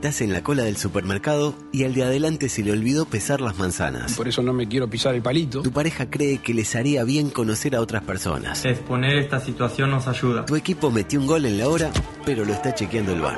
Estás 0.00 0.22
en 0.22 0.32
la 0.32 0.42
cola 0.42 0.62
del 0.62 0.78
supermercado 0.78 1.54
y 1.72 1.84
al 1.84 1.92
de 1.92 2.04
adelante 2.04 2.48
se 2.48 2.62
le 2.62 2.72
olvidó 2.72 3.04
pesar 3.04 3.42
las 3.42 3.58
manzanas. 3.58 4.14
Por 4.14 4.28
eso 4.28 4.40
no 4.40 4.54
me 4.54 4.66
quiero 4.66 4.88
pisar 4.88 5.14
el 5.14 5.20
palito. 5.20 5.60
Tu 5.60 5.72
pareja 5.72 6.08
cree 6.08 6.38
que 6.38 6.54
les 6.54 6.74
haría 6.74 7.04
bien 7.04 7.28
conocer 7.28 7.76
a 7.76 7.82
otras 7.82 8.02
personas. 8.04 8.64
Exponer 8.64 9.18
esta 9.18 9.40
situación 9.40 9.90
nos 9.90 10.08
ayuda. 10.08 10.46
Tu 10.46 10.56
equipo 10.56 10.90
metió 10.90 11.20
un 11.20 11.26
gol 11.26 11.44
en 11.44 11.58
la 11.58 11.68
hora, 11.68 11.90
pero 12.24 12.46
lo 12.46 12.54
está 12.54 12.74
chequeando 12.74 13.12
el 13.12 13.20
bar. 13.20 13.36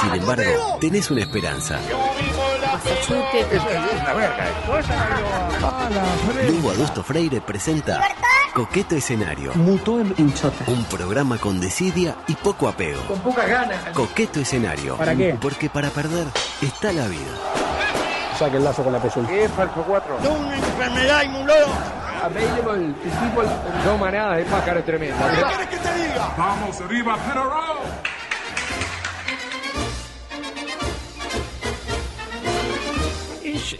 Sin 0.00 0.14
embargo, 0.14 0.78
tenés 0.80 1.10
una 1.10 1.20
esperanza. 1.20 1.78
Lugo 6.48 6.70
Adusto 6.70 7.02
Freire 7.02 7.42
presenta 7.42 8.00
Coqueto 8.58 8.96
Escenario. 8.96 9.54
Mutó 9.54 10.00
en, 10.00 10.12
en 10.18 10.34
chota. 10.34 10.64
Un 10.66 10.82
programa 10.86 11.38
con 11.38 11.60
desidia 11.60 12.16
y 12.26 12.34
poco 12.34 12.66
apego. 12.66 13.00
Con 13.02 13.20
pocas 13.20 13.48
ganas. 13.48 13.78
Coqueto 13.94 14.40
Escenario. 14.40 14.96
¿Para 14.96 15.14
qué? 15.14 15.38
Porque 15.40 15.70
para 15.70 15.90
perder 15.90 16.26
está 16.60 16.92
la 16.92 17.06
vida. 17.06 17.20
Saque 18.36 18.56
el 18.56 18.64
lazo 18.64 18.82
con 18.82 18.92
la 18.92 19.00
pezuña. 19.00 19.28
¿Qué 19.28 19.44
es 19.44 19.52
falso 19.52 19.84
4? 19.86 20.16
una 20.28 20.56
enfermedad 20.56 21.22
inmunóloga. 21.22 22.24
Available 22.24 22.94
people, 22.94 23.48
dos 23.84 24.00
manadas 24.00 24.38
de 24.38 24.44
pájaros 24.46 24.84
tremendas. 24.84 25.36
¿Qué 25.36 25.42
quieres 25.44 25.68
que 25.68 25.76
te 25.76 25.94
diga? 25.94 26.34
Vamos 26.36 26.80
arriba, 26.80 27.16
Penarol. 27.16 27.78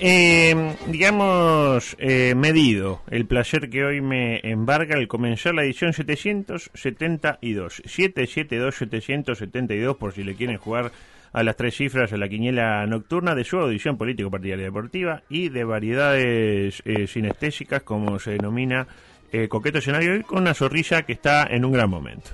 Eh, 0.01 0.75
digamos, 0.87 1.97
eh, 1.99 2.35
medido 2.37 3.03
el 3.11 3.27
placer 3.27 3.69
que 3.71 3.85
hoy 3.85 4.01
me 4.01 4.41
embarga 4.43 4.97
al 4.97 5.09
comenzar 5.09 5.55
la 5.55 5.65
edición 5.65 5.93
772. 5.93 7.83
772-772 7.85 9.97
por 9.97 10.13
si 10.13 10.25
le 10.25 10.35
quieren 10.35 10.59
jugar 10.59 10.91
a 11.33 11.43
las 11.43 11.57
tres 11.57 11.77
cifras 11.77 12.13
a 12.13 12.17
la 12.17 12.29
quiniela 12.29 12.87
nocturna 12.87 13.35
de 13.35 13.45
su 13.45 13.59
audición 13.59 13.99
político 13.99 14.31
partidaria 14.31 14.65
deportiva 14.65 15.23
y 15.29 15.49
de 15.49 15.65
variedades 15.65 16.83
eh, 16.85 17.07
sinestésicas 17.07 17.83
como 17.83 18.19
se 18.19 18.33
denomina 18.33 18.87
eh, 19.31 19.49
coqueto 19.49 19.79
escenario 19.79 20.17
y 20.17 20.23
con 20.23 20.39
una 20.39 20.55
sonrisa 20.55 21.03
que 21.03 21.13
está 21.13 21.47
en 21.47 21.65
un 21.65 21.73
gran 21.73 21.91
momento. 21.91 22.31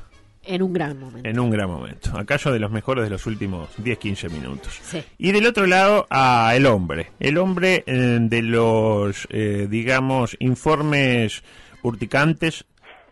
En 0.46 0.62
un 0.62 0.72
gran 0.72 0.98
momento. 0.98 1.28
En 1.28 1.38
un 1.38 1.50
gran 1.50 1.68
momento. 1.68 2.16
Acaso 2.16 2.52
de 2.52 2.58
los 2.58 2.70
mejores 2.70 3.04
de 3.04 3.10
los 3.10 3.26
últimos 3.26 3.68
10-15 3.78 4.30
minutos. 4.30 4.80
Sí. 4.82 5.02
Y 5.18 5.32
del 5.32 5.46
otro 5.46 5.66
lado, 5.66 6.06
a 6.10 6.52
el 6.54 6.66
hombre. 6.66 7.12
El 7.20 7.38
hombre 7.38 7.84
eh, 7.86 8.18
de 8.20 8.42
los, 8.42 9.26
eh, 9.30 9.66
digamos, 9.70 10.36
informes 10.40 11.42
urticantes, 11.82 12.66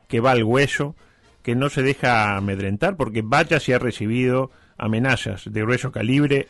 que 0.08 0.20
va 0.20 0.32
al 0.32 0.44
hueso, 0.44 0.94
que 1.42 1.54
no 1.54 1.70
se 1.70 1.82
deja 1.82 2.36
amedrentar, 2.36 2.96
porque 2.96 3.22
vaya 3.24 3.60
si 3.60 3.72
ha 3.72 3.78
recibido 3.78 4.50
amenazas 4.78 5.44
de 5.50 5.62
grueso 5.62 5.92
calibre 5.92 6.48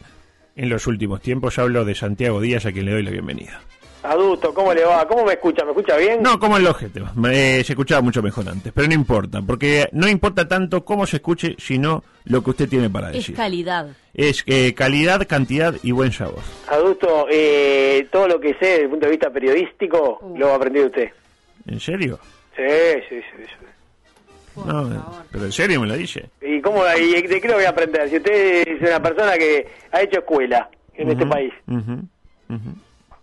en 0.57 0.69
los 0.69 0.87
últimos 0.87 1.21
tiempos. 1.21 1.59
Hablo 1.59 1.85
de 1.85 1.95
Santiago 1.95 2.41
Díaz, 2.41 2.67
a 2.67 2.73
quien 2.73 2.87
le 2.87 2.93
doy 2.93 3.03
la 3.03 3.11
bienvenida. 3.11 3.61
Adulto, 4.03 4.53
¿cómo 4.53 4.75
le 4.75 4.85
va? 4.85 5.07
¿Cmo 5.07 5.25
me 5.25 5.35
escucha? 5.35 5.65
¿Me 5.65 5.71
escucha 5.71 5.97
bien? 5.97 6.23
No, 6.23 6.39
como 6.41 6.57
el 6.57 6.67
ojete. 6.67 7.01
Eh, 7.31 7.63
se 7.65 7.73
escuchaba 7.73 8.01
mucho 8.03 8.21
mejor 8.21 8.49
antes, 8.49 8.73
pero 8.73 8.89
no 8.89 8.95
importa, 8.95 9.41
porque 9.43 9.89
no 9.93 10.09
importa 10.09 10.49
tanto 10.49 10.85
cómo 10.85 11.07
se 11.07 11.17
escuche, 11.17 11.55
sino 11.59 12.03
lo 12.25 12.43
que 12.43 12.51
usted 12.51 12.69
tiene 12.69 12.91
para 12.91 13.09
Es 13.11 13.15
decir. 13.19 13.37
calidad. 13.37 13.87
Es 14.13 14.43
eh, 14.47 14.75
calidad, 14.75 15.27
cantidad 15.29 15.75
y 15.85 15.93
buen 15.93 16.11
sabor. 16.11 16.41
Adulto, 16.69 17.27
eh, 17.31 18.09
todo 18.11 18.27
lo 18.27 18.41
que 18.41 18.55
sé 18.55 18.67
desde 18.67 18.83
el 18.85 18.91
punto 18.91 19.07
de 19.07 19.13
vista 19.13 19.31
periodístico 19.31 20.19
Uh. 20.21 20.37
lo 20.37 20.53
ha 20.53 20.57
aprendido 20.57 20.87
usted. 20.87 21.11
¿En 21.67 21.79
serio? 21.79 22.19
Sí, 22.57 22.63
sí, 23.09 23.21
sí. 23.21 24.57
No, 24.67 25.25
pero 25.31 25.45
en 25.47 25.53
serio 25.53 25.81
me 25.81 25.87
lo 25.87 25.95
dice. 25.97 26.29
¿Y 26.43 26.61
cómo, 26.61 26.83
y 27.01 27.23
de 27.23 27.41
qué 27.41 27.49
lo 27.49 27.55
voy 27.55 27.65
a 27.65 27.71
aprender? 27.71 28.09
Si 28.11 28.17
usted 28.17 28.69
es 28.69 28.81
una 28.83 29.01
persona 29.01 29.39
que 29.39 29.67
ha 29.93 30.03
hecho 30.03 30.19
escuela 30.19 30.69
en 30.95 31.11
este 31.11 31.25
país, 31.25 31.53
ujú, 31.69 31.93
ujú. 32.51 32.75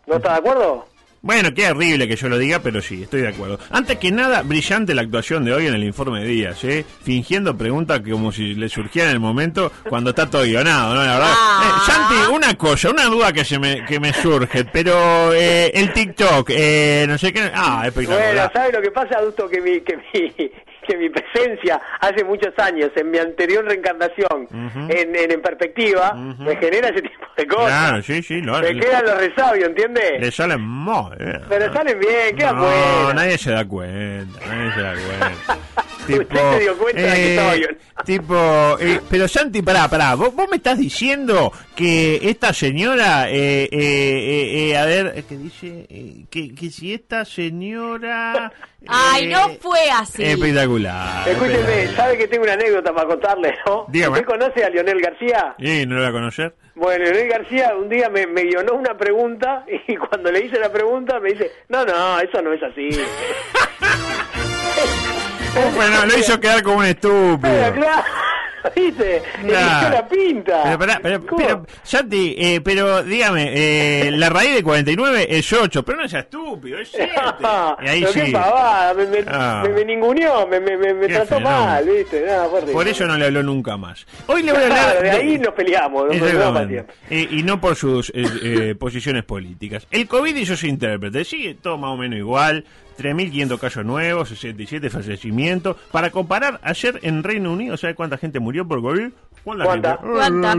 ¿No 0.09 0.15
está 0.17 0.33
de 0.33 0.39
acuerdo? 0.39 0.85
Bueno, 1.21 1.53
qué 1.53 1.69
horrible 1.69 2.07
que 2.07 2.15
yo 2.15 2.29
lo 2.29 2.37
diga, 2.37 2.59
pero 2.59 2.81
sí, 2.81 3.03
estoy 3.03 3.19
de 3.21 3.27
acuerdo. 3.27 3.59
Antes 3.71 3.97
que 3.97 4.09
nada, 4.09 4.41
brillante 4.41 4.95
la 4.95 5.01
actuación 5.01 5.43
de 5.43 5.53
hoy 5.53 5.67
en 5.67 5.73
el 5.73 5.83
informe 5.83 6.21
de 6.21 6.27
Díaz, 6.27 6.63
¿eh? 6.63 6.85
Fingiendo 7.03 7.57
preguntas 7.57 7.99
que 7.99 8.11
como 8.11 8.31
si 8.31 8.53
le 8.55 8.69
surgiera 8.69 9.09
en 9.09 9.15
el 9.15 9.19
momento 9.19 9.69
cuando 9.89 10.11
está 10.11 10.29
todo 10.29 10.43
guionado, 10.43 10.95
¿no? 10.95 11.03
La 11.03 11.13
verdad. 11.15 11.29
Ah. 11.29 11.61
Eh, 11.65 11.91
Santi, 11.91 12.33
una 12.33 12.53
cosa, 12.53 12.89
una 12.89 13.03
duda 13.05 13.33
que 13.33 13.43
se 13.43 13.59
me, 13.59 13.83
que 13.85 13.99
me 13.99 14.13
surge, 14.13 14.63
pero 14.63 15.33
eh, 15.33 15.69
el 15.73 15.91
TikTok, 15.91 16.51
eh, 16.51 17.05
no 17.05 17.17
sé 17.17 17.33
qué... 17.33 17.51
Ah, 17.53 17.81
Bueno, 17.81 17.87
espectacular. 17.89 18.53
¿sabe 18.53 18.71
lo 18.71 18.81
que 18.81 18.91
pasa, 18.91 19.17
adulto? 19.17 19.49
Que 19.49 19.59
mi, 19.59 19.81
que 19.81 19.97
mi, 19.97 20.51
que 20.89 20.97
mi 20.97 21.09
presencia 21.09 21.79
hace 22.00 22.23
muchos 22.23 22.51
años, 22.57 22.89
en 22.95 23.11
mi 23.11 23.19
anterior 23.19 23.63
reencarnación, 23.63 24.44
Ujú. 24.45 24.79
en, 24.89 25.16
en, 25.16 25.31
en 25.31 25.41
perspectiva, 25.41 26.13
Ujú. 26.16 26.44
me 26.44 26.55
genera 26.55 26.89
ese 26.89 27.01
tipo 27.03 27.25
de 27.38 27.45
cosas. 27.47 27.67
Claro, 27.67 28.01
sí, 28.01 28.23
sí, 28.23 28.41
lo 28.41 28.59
me 28.59 28.79
quedan 28.79 29.05
los 29.05 29.17
resabios, 29.17 29.69
¿entiende? 29.69 30.17
Le 30.19 30.31
salen 30.31 30.61
muy 30.61 31.16
bien. 31.19 31.41
Pero 31.47 31.72
salen 31.73 32.00
bien, 32.00 32.35
quedan 32.35 32.55
no, 32.55 32.63
buenas. 32.63 33.16
nadie 33.16 33.38
se 33.38 33.51
da 33.51 33.66
cuenta, 33.66 34.39
nadie 34.47 34.73
se 34.73 34.81
da 34.81 34.94
cuenta. 34.94 35.57
Usted 36.17 36.51
se 36.53 36.59
dio 36.59 36.77
cuenta 36.77 37.01
de 37.01 37.13
que 37.13 37.29
estaba 37.29 37.53
bien. 37.53 37.77
Tipo, 38.05 38.77
eh, 38.79 39.01
pero 39.09 39.27
Santi, 39.27 39.61
pará, 39.61 39.87
pará, 39.89 40.15
¿vos, 40.15 40.33
vos 40.33 40.47
me 40.49 40.57
estás 40.57 40.77
diciendo 40.77 41.51
que 41.75 42.19
esta 42.23 42.53
señora, 42.53 43.29
eh, 43.29 43.63
eh, 43.63 43.67
eh, 43.71 44.69
eh, 44.69 44.77
a 44.77 44.85
ver, 44.85 45.23
¿qué 45.27 45.37
dice? 45.37 45.85
Eh, 45.89 46.25
que, 46.29 46.53
que 46.55 46.69
si 46.69 46.93
esta 46.93 47.25
señora... 47.25 48.51
Ay, 48.87 49.25
eh, 49.25 49.27
no 49.27 49.49
fue 49.59 49.79
así. 49.91 50.23
Espectacular. 50.23 51.27
Escúcheme, 51.27 51.59
espectacular. 51.59 51.95
¿sabe 51.95 52.17
que 52.17 52.27
tengo 52.27 52.43
una 52.43 52.53
anécdota 52.53 52.93
para 52.93 53.07
contarle, 53.07 53.55
no? 53.65 53.85
Dígame. 53.89 54.13
¿Usted 54.19 54.25
conoce 54.25 54.63
a 54.63 54.69
Lionel 54.69 55.01
García? 55.01 55.55
¿Y 55.57 55.85
no 55.85 55.95
lo 55.95 56.01
va 56.03 56.07
a 56.07 56.11
conocer? 56.13 56.55
Bueno, 56.75 57.03
Lionel 57.03 57.27
García 57.27 57.75
un 57.75 57.89
día 57.89 58.09
me, 58.09 58.25
me 58.25 58.43
guionó 58.43 58.75
una 58.75 58.97
pregunta 58.97 59.65
y 59.87 59.95
cuando 59.97 60.31
le 60.31 60.45
hice 60.45 60.57
la 60.59 60.71
pregunta 60.71 61.19
me 61.19 61.33
dice, 61.33 61.51
no, 61.67 61.83
no, 61.85 62.19
eso 62.19 62.41
no 62.41 62.53
es 62.53 62.63
así. 62.63 62.89
Bueno, 65.75 66.05
lo 66.05 66.17
hizo 66.17 66.39
quedar 66.39 66.63
como 66.63 66.77
un 66.79 66.85
estúpido. 66.85 67.37
Pero 67.41 67.73
claro, 67.75 68.03
¿viste? 68.75 69.21
Eligió 69.41 69.89
la 69.89 70.07
pinta. 70.07 70.61
Pero, 70.63 70.79
pará, 70.79 70.99
pero, 71.01 71.21
pero, 71.37 71.65
Santi, 71.83 72.35
eh, 72.37 72.61
pero 72.61 73.03
dígame, 73.03 73.51
eh, 73.53 74.11
la 74.11 74.29
raíz 74.29 74.53
de 74.55 74.63
49 74.63 75.27
es 75.29 75.51
8, 75.53 75.83
pero 75.83 75.99
no 76.01 76.07
sea 76.09 76.21
estúpido, 76.21 76.79
es 76.79 76.89
7. 76.91 77.11
Y 77.81 77.88
ahí 77.88 78.01
Pero 78.01 78.13
sí. 78.13 78.21
qué 78.25 78.31
pavada, 78.31 78.93
me, 78.93 79.05
me, 79.07 79.17
Ah. 79.27 79.63
me, 79.65 79.69
me 79.73 79.85
ninguneó, 79.85 80.45
me, 80.47 80.59
me, 80.59 80.75
trató 81.07 81.35
fenómeno. 81.35 81.65
mal, 81.65 81.85
¿viste? 81.85 82.25
Nada, 82.25 82.47
fue 82.49 82.61
Por 82.73 82.88
eso 82.88 83.05
no 83.05 83.17
le 83.17 83.25
habló 83.25 83.43
nunca 83.43 83.77
más. 83.77 84.05
Hoy 84.27 84.43
le 84.43 84.51
voy 84.51 84.61
a 84.61 84.65
hablar. 84.65 84.85
Claro, 84.91 85.01
de 85.01 85.11
ahí 85.11 85.39
nos 85.39 85.53
peleamos, 85.53 86.07
nos 86.07 86.17
peleamos. 86.17 86.67
Eh, 87.09 87.27
y 87.31 87.43
no 87.43 87.59
por 87.61 87.75
sus 87.75 88.09
eh, 88.09 88.23
eh, 88.43 88.75
posiciones 88.77 89.23
políticas. 89.23 89.88
El 89.91 90.07
COVID 90.07 90.35
y 90.35 90.45
sus 90.45 90.63
intérpretes. 90.63 91.27
Sigue 91.27 91.55
todo 91.55 91.77
más 91.77 91.91
o 91.91 91.97
menos 91.97 92.19
igual. 92.19 92.65
3.500 92.99 93.59
casos 93.59 93.85
nuevos, 93.85 94.29
67 94.29 94.89
fallecimientos. 94.89 95.77
Para 95.91 96.11
comparar, 96.11 96.59
ayer 96.63 96.99
en 97.03 97.23
Reino 97.23 97.51
Unido, 97.51 97.77
¿sabe 97.77 97.95
cuánta 97.95 98.17
gente 98.17 98.39
murió 98.39 98.67
por 98.67 98.81
COVID? 98.81 99.09
¿Cuánta? 99.43 99.97
¿Cuánta? 99.97 100.57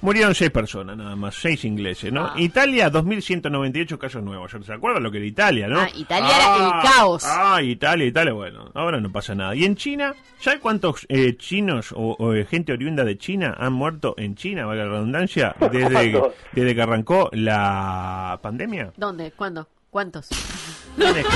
Murieron 0.00 0.34
seis 0.34 0.50
personas 0.50 0.96
nada 0.96 1.16
más, 1.16 1.34
seis 1.34 1.64
ingleses, 1.64 2.12
¿no? 2.12 2.26
Ah. 2.26 2.34
Italia, 2.36 2.90
2.198 2.90 3.98
casos 3.98 4.22
nuevos. 4.22 4.50
¿Se 4.64 4.72
acuerdan 4.72 5.02
lo 5.02 5.10
que 5.10 5.18
era 5.18 5.26
Italia, 5.26 5.68
no? 5.68 5.80
Ah, 5.80 5.88
Italia 5.94 6.30
era 6.36 6.66
el 6.66 6.82
caos. 6.82 7.24
Ah, 7.26 7.60
Italia, 7.62 8.06
Italia, 8.06 8.32
bueno, 8.32 8.70
ahora 8.74 9.00
no 9.00 9.10
pasa 9.10 9.34
nada. 9.34 9.54
¿Y 9.54 9.64
en 9.64 9.76
China? 9.76 10.14
¿Sabe 10.38 10.60
cuántos 10.60 11.06
eh, 11.08 11.36
chinos 11.36 11.92
o, 11.92 12.16
o, 12.18 12.34
eh, 12.34 12.46
gente 12.46 12.72
oriunda 12.72 13.04
de 13.04 13.18
China 13.18 13.54
han 13.58 13.72
muerto 13.72 14.14
en 14.16 14.36
China, 14.36 14.66
valga 14.66 14.84
la 14.84 14.92
redundancia, 14.92 15.54
desde 16.52 16.74
que 16.74 16.82
arrancó 16.82 17.28
la 17.32 18.38
pandemia? 18.42 18.92
¿Dónde? 18.96 19.32
¿Cuándo? 19.32 19.68
¿Cuántos? 19.90 20.28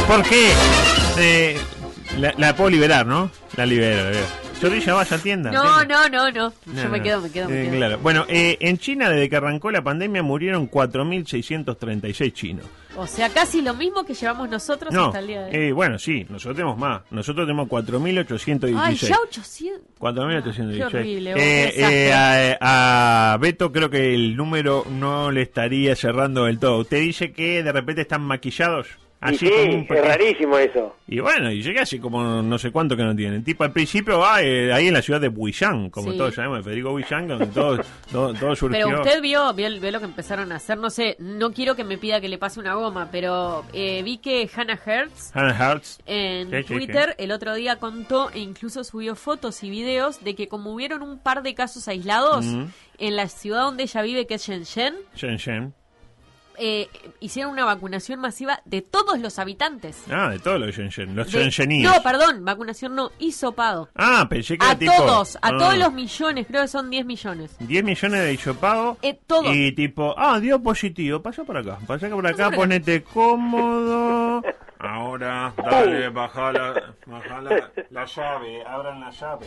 ¿Por 0.07 0.23
qué? 0.23 0.53
Eh, 1.19 1.57
la, 2.19 2.33
la 2.39 2.55
puedo 2.57 2.71
liberar, 2.71 3.07
¿no? 3.07 3.31
La 3.57 3.67
libero, 3.67 4.05
la 4.05 4.11
libero. 4.11 4.27
Chorrilla, 4.61 4.95
vaya, 4.95 5.17
atienda. 5.17 5.51
No, 5.51 5.85
no, 5.85 6.09
no, 6.09 6.31
no. 6.31 6.53
Yo 6.67 6.89
me 6.89 7.03
quedo, 7.03 7.21
me 7.21 7.31
quedo, 7.31 7.49
me 7.49 7.61
Eh, 7.63 7.65
quedo. 7.67 7.77
claro. 7.77 7.99
Bueno, 7.99 8.25
eh, 8.29 8.57
en 8.61 8.79
China, 8.79 9.11
desde 9.11 9.29
que 9.29 9.37
arrancó 9.37 9.71
la 9.71 9.83
pandemia, 9.83 10.23
murieron 10.23 10.71
4.636 10.71 12.33
chinos. 12.33 12.67
O 12.97 13.07
sea, 13.07 13.29
casi 13.31 13.61
lo 13.61 13.75
mismo 13.75 14.05
que 14.05 14.15
llevamos 14.15 14.49
nosotros 14.49 14.93
No, 14.95 15.07
hasta 15.07 15.19
el 15.19 15.27
día 15.27 15.43
de 15.43 15.51
hoy. 15.51 15.67
eh, 15.69 15.73
bueno, 15.73 15.99
sí, 15.99 16.25
nosotros 16.29 16.55
tenemos 16.57 16.79
más. 16.79 17.03
Nosotros 17.11 17.45
tenemos 17.47 17.69
4.816. 17.69 18.79
Ay, 18.79 18.95
ya 18.97 19.17
800. 19.21 19.83
4.816. 19.99 20.77
Qué 20.77 20.85
horrible, 20.85 21.33
Eh, 21.37 21.73
eh, 21.77 22.57
a, 22.61 23.33
a 23.33 23.37
Beto 23.39 23.73
creo 23.73 23.91
que 23.91 24.15
el 24.15 24.37
número 24.37 24.85
no 24.91 25.31
le 25.33 25.43
estaría 25.43 25.97
cerrando 25.97 26.45
del 26.45 26.59
todo. 26.59 26.79
Usted 26.79 27.01
dice 27.01 27.33
que 27.33 27.63
de 27.63 27.73
repente 27.73 28.03
están 28.03 28.23
maquillados. 28.23 28.87
Así 29.25 29.39
sí, 29.39 29.49
como 29.51 29.63
un 29.75 29.87
es 29.89 30.05
rarísimo 30.05 30.59
eso. 30.59 30.97
Y 31.07 31.21
bueno, 31.21 31.51
y 31.51 31.63
llegué 31.63 31.81
así 31.81 31.99
como 31.99 32.43
no 32.43 32.59
sé 32.59 32.71
cuánto 32.71 32.97
que 32.97 33.03
no 33.03 33.15
tienen. 33.17 33.43
Tipo, 33.45 33.65
al 33.65 33.73
principio 33.73 34.19
va 34.19 34.43
eh, 34.43 34.73
ahí 34.73 34.89
en 34.89 34.95
la 34.95 35.03
ciudad 35.03 35.21
de 35.21 35.29
Buillán, 35.29 35.91
como 35.91 36.13
Sí. 36.13 36.19
todos 36.19 36.35
sabemos, 36.35 36.63
Federico 36.65 36.91
Buillán, 36.91 37.27
donde 37.29 37.47
todo, 37.47 37.79
todo, 38.13 38.35
todo 38.35 38.55
surgió. 38.57 38.87
Pero 38.87 39.01
usted 39.03 39.21
vio, 39.23 39.53
vio, 39.55 39.69
vio 39.81 39.91
lo 39.91 39.99
que 39.99 40.05
empezaron 40.05 40.53
a 40.53 40.57
hacer, 40.57 40.77
no 40.79 40.91
sé, 40.91 41.17
no 41.19 41.53
quiero 41.53 41.75
que 41.75 41.85
me 41.85 41.99
pida 41.99 42.21
que 42.21 42.29
le 42.29 42.39
pase 42.39 42.61
una 42.61 42.75
goma, 42.75 43.09
pero 43.11 43.65
eh, 43.73 44.03
vi 44.03 44.19
que 44.19 44.49
Hannah 44.55 44.79
Hertz 44.85 45.31
Hannah 45.35 45.57
Hertz. 45.73 45.99
en 46.07 46.51
Sí, 46.51 46.57
sí, 46.69 46.75
Twitter 46.75 47.15
el 47.19 47.33
otro 47.33 47.55
día 47.55 47.77
contó 47.77 48.31
e 48.33 48.41
incluso 48.41 48.85
subió 48.85 49.15
fotos 49.15 49.63
y 49.63 49.71
videos 49.71 50.23
de 50.23 50.35
que 50.35 50.49
como 50.49 50.73
hubieron 50.75 51.03
un 51.03 51.19
par 51.19 51.43
de 51.43 51.55
casos 51.55 51.89
aislados 51.89 52.45
Mm. 52.45 52.65
en 52.99 53.17
la 53.17 53.29
ciudad 53.29 53.63
donde 53.63 53.85
ella 53.85 54.03
vive, 54.03 54.27
que 54.27 54.35
es 54.35 54.47
Shenzhen, 54.47 54.95
Shen 55.17 55.37
Shen. 55.37 55.75
Eh, 56.59 56.89
hicieron 57.21 57.53
una 57.53 57.65
vacunación 57.65 58.21
masiva 58.21 58.61
de 58.65 58.83
todos 58.83 59.19
los 59.19 59.39
habitantes. 59.39 60.03
Ah, 60.11 60.31
de 60.31 60.39
todos 60.39 60.61
los 60.61 60.75
Shen 60.75 60.89
Shen. 60.89 61.17
Los 61.17 61.31
De- 61.31 61.67
no, 61.83 62.03
perdón, 62.03 62.45
vacunación 62.45 62.95
no, 62.95 63.11
hisopado. 63.19 63.89
Ah, 63.95 64.27
pensé 64.29 64.59
que 64.59 64.65
A 64.65 64.71
era 64.71 64.79
tipo... 64.79 64.93
todos, 64.97 65.37
a 65.37 65.41
ah, 65.43 65.51
todos 65.57 65.79
los 65.79 65.93
millones, 65.93 66.47
creo 66.47 66.63
que 66.63 66.69
son 66.69 66.91
10 66.91 67.07
millones. 67.07 67.57
10 67.61 67.85
millones 67.85 68.21
de 68.21 68.33
hisopado. 68.33 68.99
Eh. 69.03 69.19
Y 69.53 69.73
tipo, 69.73 70.15
ah, 70.17 70.41
dio 70.41 70.63
positivo. 70.63 71.23
Pasa 71.23 71.45
por 71.45 71.57
acá. 71.57 71.79
Pasa 71.87 72.09
por 72.09 72.27
acá, 72.27 72.37
por 72.37 72.47
acá. 72.47 72.57
ponete 72.57 73.03
cómodo. 73.03 74.43
Ahora, 74.79 75.53
dale, 75.57 76.09
baja 76.11 76.53
la, 76.53 76.95
baja 77.07 77.41
la, 77.41 77.71
la 77.91 78.05
llave, 78.05 78.63
abran 78.67 79.01
la 79.01 79.11
llave. 79.11 79.47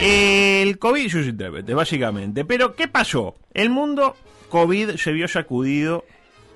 El 0.00 0.78
COVID 0.78 1.08
sus 1.08 1.26
intérpretes, 1.26 1.74
básicamente. 1.74 2.44
Pero, 2.44 2.74
¿qué 2.74 2.88
pasó? 2.88 3.36
El 3.52 3.70
mundo 3.70 4.16
COVID 4.50 4.96
se 4.96 5.12
vio 5.12 5.28
sacudido 5.28 6.04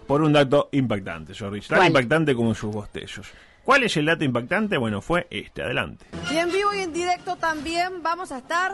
por 0.07 0.23
un 0.23 0.33
dato 0.33 0.69
impactante, 0.73 1.35
sorry. 1.35 1.61
Tan 1.61 1.79
¿Cuál? 1.79 1.89
impactante 1.89 2.35
como 2.35 2.55
sus 2.55 2.75
bostezos. 2.75 3.29
¿Cuál 3.65 3.85
es 3.85 3.97
el 3.99 4.07
dato 4.07 4.25
impactante? 4.25 4.79
Bueno, 4.79 5.03
fue 5.03 5.27
este. 5.31 5.63
Adelante. 5.63 6.07
Y 6.33 6.37
en 6.39 6.51
vivo 6.51 6.73
y 6.75 6.81
en 6.81 6.93
directo 6.93 7.37
también 7.37 8.03
vamos 8.03 8.33
a 8.33 8.39
estar 8.39 8.73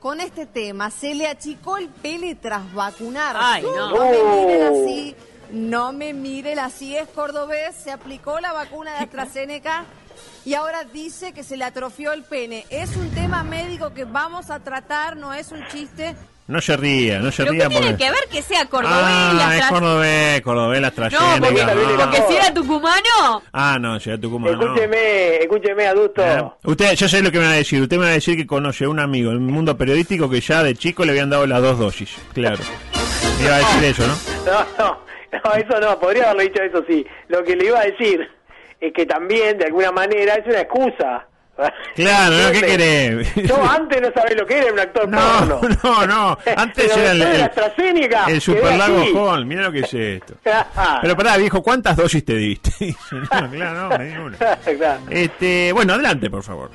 con 0.00 0.20
este 0.20 0.46
tema. 0.46 0.90
Se 0.90 1.14
le 1.14 1.26
achicó 1.26 1.76
el 1.76 1.88
pele 1.88 2.34
tras 2.34 2.72
vacunarse. 2.72 3.38
Ay, 3.42 3.62
no. 3.62 3.90
No 3.90 4.04
me 4.04 4.46
miren 4.46 4.62
así, 4.62 5.16
no 5.50 5.92
me 5.92 6.12
miren 6.14 6.58
así. 6.58 6.96
Es 6.96 7.08
cordobés, 7.08 7.74
se 7.76 7.90
aplicó 7.90 8.40
la 8.40 8.52
vacuna 8.52 8.92
de 8.92 8.98
AstraZeneca 9.04 9.84
y 10.44 10.54
ahora 10.54 10.84
dice 10.84 11.32
que 11.32 11.42
se 11.42 11.56
le 11.56 11.64
atrofió 11.64 12.12
el 12.12 12.22
pene. 12.22 12.66
Es 12.70 12.96
un 12.96 13.10
tema 13.10 13.42
médico 13.42 13.92
que 13.94 14.04
vamos 14.04 14.50
a 14.50 14.60
tratar, 14.60 15.16
no 15.16 15.32
es 15.34 15.50
un 15.52 15.66
chiste. 15.68 16.14
No 16.46 16.60
se 16.60 16.76
ría, 16.76 17.20
no 17.20 17.32
se 17.32 17.42
¿Pero 17.42 17.52
ría 17.52 17.62
qué 17.62 17.68
tiene 17.70 17.86
porque... 17.92 18.04
que 18.04 18.10
ver 18.10 18.20
que 18.30 18.42
sea 18.42 18.66
cordobés? 18.66 18.98
Ah, 19.00 19.32
la 19.34 19.56
es 19.56 19.64
cordobés, 19.64 20.40
cordobés, 20.42 20.78
la 20.82 20.88
No, 20.88 21.04
AstraZeneca. 21.06 21.40
porque, 21.40 21.64
no. 21.64 21.98
porque 21.98 22.22
si 22.28 22.36
era 22.36 22.52
tucumano. 22.52 23.42
Ah, 23.50 23.78
no, 23.80 23.98
si 23.98 24.10
era 24.10 24.20
Tucumán, 24.20 24.52
no. 24.58 24.62
Escúcheme, 24.66 25.36
escúcheme, 25.38 25.86
adulto. 25.86 26.22
Eh, 26.22 26.44
Usted, 26.64 26.94
yo 26.96 27.08
sé 27.08 27.22
lo 27.22 27.32
que 27.32 27.38
me 27.38 27.46
va 27.46 27.52
a 27.52 27.56
decir. 27.56 27.80
Usted 27.80 27.96
me 27.96 28.02
va 28.04 28.10
a 28.10 28.14
decir 28.14 28.36
que 28.36 28.46
conoce 28.46 28.84
a 28.84 28.90
un 28.90 29.00
amigo 29.00 29.30
en 29.30 29.36
el 29.38 29.40
mundo 29.42 29.74
periodístico 29.78 30.28
que 30.28 30.42
ya 30.42 30.62
de 30.62 30.74
chico 30.76 31.06
le 31.06 31.12
habían 31.12 31.30
dado 31.30 31.46
las 31.46 31.62
dos 31.62 31.78
dosis. 31.78 32.10
Claro. 32.34 32.58
Me 33.38 33.46
iba 33.46 33.54
a 33.54 33.58
decir 33.60 33.84
eso, 33.84 34.06
¿no? 34.06 34.14
No, 34.44 34.66
no, 34.78 34.98
no, 35.44 35.52
eso 35.54 35.80
no, 35.80 35.98
podría 35.98 36.30
haberle 36.30 36.50
dicho 36.50 36.62
eso 36.62 36.84
sí. 36.88 37.06
Lo 37.28 37.42
que 37.44 37.56
le 37.56 37.66
iba 37.66 37.80
a 37.80 37.84
decir 37.84 38.28
es 38.80 38.92
que 38.92 39.06
también, 39.06 39.58
de 39.58 39.66
alguna 39.66 39.92
manera, 39.92 40.34
es 40.34 40.46
una 40.46 40.60
excusa. 40.60 41.26
Claro, 41.94 42.36
¿no? 42.36 42.50
¿Qué 42.50 42.60
querés? 42.62 43.34
Yo 43.36 43.62
antes 43.64 44.00
no 44.00 44.12
sabía 44.12 44.36
lo 44.36 44.44
que 44.44 44.58
era 44.58 44.72
un 44.72 44.80
actor 44.80 45.08
No, 45.08 45.18
porno. 45.60 45.78
no, 45.84 46.06
no. 46.06 46.38
Antes 46.56 46.88
Pero 46.88 47.00
era 47.00 47.12
el, 47.12 47.22
el, 47.22 47.40
el 47.40 48.26
quedé 48.26 48.40
Super 48.40 48.76
Lago 48.76 49.02
así. 49.02 49.12
Hall. 49.14 49.46
Mira 49.46 49.62
lo 49.62 49.72
que 49.72 49.80
es 49.80 49.94
esto. 49.94 50.34
Pero 51.00 51.16
pará, 51.16 51.36
viejo, 51.36 51.62
¿cuántas 51.62 51.96
dosis 51.96 52.24
te 52.24 52.34
diste? 52.34 52.94
No, 53.12 53.50
claro, 53.50 53.88
no, 53.88 53.98
me 53.98 54.04
di 54.04 54.16
una. 54.16 54.36
Claro. 54.36 55.00
Este, 55.10 55.72
bueno, 55.72 55.94
adelante, 55.94 56.28
por 56.28 56.42
favor. 56.42 56.70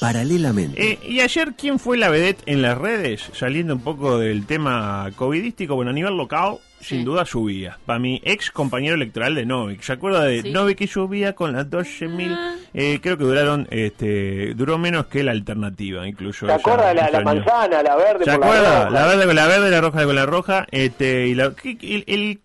Paralelamente. 0.00 0.92
Eh, 0.92 0.98
y 1.06 1.20
ayer, 1.20 1.52
¿quién 1.58 1.78
fue 1.78 1.98
la 1.98 2.08
vedette 2.08 2.42
en 2.46 2.62
las 2.62 2.76
redes? 2.78 3.30
Saliendo 3.34 3.74
un 3.74 3.82
poco 3.82 4.18
del 4.18 4.46
tema 4.46 5.10
covidístico, 5.14 5.74
bueno, 5.74 5.90
a 5.90 5.94
nivel 5.94 6.16
local, 6.16 6.56
sin 6.80 7.00
Sí. 7.00 7.04
duda 7.04 7.26
subía. 7.26 7.78
Para 7.84 7.98
mi 7.98 8.20
ex 8.24 8.50
compañero 8.50 8.94
electoral 8.94 9.34
de 9.34 9.44
Novik. 9.44 9.82
¿Se 9.82 9.92
acuerda 9.92 10.24
de 10.24 10.40
Sí. 10.40 10.50
Novik 10.52 10.78
que 10.78 10.86
subía 10.86 11.34
con 11.34 11.52
las 11.52 11.68
12.000? 11.68 12.32
Ah. 12.32 12.54
Eh, 12.72 13.00
creo 13.02 13.18
que 13.18 13.24
duraron, 13.24 13.68
este, 13.70 14.54
duró 14.54 14.78
menos 14.78 15.06
que 15.06 15.22
la 15.22 15.32
alternativa, 15.32 16.08
incluso. 16.08 16.46
¿Se 16.46 16.52
acuerda 16.52 16.94
la, 16.94 17.02
ese 17.02 17.12
la 17.12 17.20
manzana, 17.20 17.82
la 17.82 17.96
verde 17.96 18.24
¿Se 18.24 18.30
acuerda? 18.30 18.84
roja? 18.86 18.90
La 18.90 19.06
verde 19.06 19.26
con 19.26 19.36
la 19.36 19.46
verde, 19.48 19.70
la 19.70 19.80
roja 19.82 20.04
con 20.06 20.14
la 20.14 20.24
roja, 20.26 20.66
este, 20.70 21.26
y 21.26 21.34
la, 21.34 21.52
¿qué- 21.54 21.76
el, 21.82 22.04
el, 22.06 22.40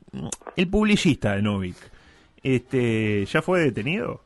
el 0.57 0.67
publicista 0.67 1.35
de 1.37 1.41
Novik, 1.41 1.77
este, 2.43 3.25
¿ya 3.25 3.41
fue 3.41 3.61
detenido? 3.61 4.24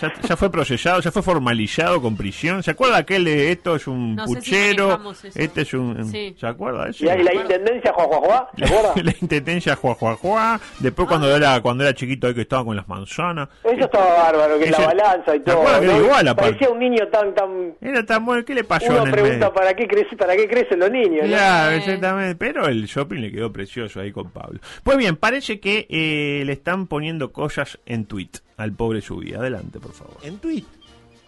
¿Ya, 0.00 0.12
ya 0.26 0.36
fue 0.36 0.50
procesado? 0.50 1.00
¿Ya 1.00 1.10
fue 1.12 1.22
formalizado 1.22 2.00
con 2.00 2.16
prisión? 2.16 2.62
¿Se 2.62 2.70
acuerda 2.70 2.96
aquel 2.98 3.24
de 3.24 3.52
esto 3.52 3.76
es 3.76 3.86
un 3.86 4.16
No 4.16 4.26
sé 4.26 4.40
si 4.40 4.50
puchero? 4.50 5.12
este 5.34 5.62
es 5.62 5.74
un... 5.74 6.04
Sí. 6.10 6.34
¿Se 6.38 6.46
acuerda 6.46 6.88
eso? 6.88 7.04
Y 7.04 7.08
ahí 7.08 7.22
la 7.22 7.34
intendencia, 7.34 7.92
Juan, 7.92 8.08
¿se 8.56 8.64
acuerda? 8.64 8.92
la 9.02 9.14
intendencia 9.20 9.76
juá, 9.76 9.94
juá, 9.94 10.16
juá. 10.16 10.60
Después 10.78 11.08
cuando 11.08 11.34
era 11.34 11.60
cuando 11.60 11.84
era 11.84 11.94
chiquito 11.94 12.26
ahí 12.26 12.34
que 12.34 12.40
estaba 12.42 12.64
con 12.64 12.74
las 12.76 12.88
manzanas. 12.88 13.48
Eso 13.64 13.84
estaba 13.84 14.22
bárbaro, 14.24 14.58
que 14.58 14.64
Ese- 14.64 14.72
la 14.80 14.86
balanza 14.86 15.36
y 15.36 15.38
¿Se 15.38 15.44
todo. 15.44 15.58
acuerda 15.58 15.80
que 15.80 15.86
¿no? 15.86 15.92
era 15.92 16.04
igual, 16.04 16.28
aparte? 16.28 16.50
Parecía 16.52 16.70
un 16.70 16.78
niño 16.78 17.08
tan, 17.08 17.34
tan... 17.34 17.74
Era 17.80 18.06
tan 18.06 18.24
bueno, 18.24 18.44
¿qué 18.44 18.54
le 18.54 18.64
pasó 18.64 18.86
Uno 18.86 18.98
en 19.02 19.06
el 19.06 19.12
pregunta 19.12 19.36
medio? 19.36 19.52
para 19.54 19.74
qué 19.74 19.86
crece, 19.86 20.16
para 20.16 20.36
qué 20.36 20.48
crecen 20.48 20.78
los 20.80 20.90
niños. 20.90 21.26
Eh. 21.26 21.76
exactamente. 21.76 22.36
Pero 22.36 22.66
el 22.66 22.86
shopping 22.86 23.20
le 23.20 23.30
quedó 23.30 23.52
precioso 23.52 24.00
ahí 24.00 24.10
con 24.12 24.30
Pablo. 24.30 24.58
Pues 24.82 24.96
bien, 24.96 25.16
parece 25.16 25.60
que 25.60 25.86
eh, 25.90 26.42
le 26.46 26.52
están 26.52 26.86
poniendo 26.86 27.32
cosas 27.32 27.78
en 27.86 28.06
tweet 28.06 28.30
al 28.56 28.72
pobre 28.72 29.00
Subi. 29.00 29.34
Adelante, 29.34 29.80
por 29.80 29.92
favor. 29.92 30.18
en 30.22 30.38
tweet. 30.38 30.64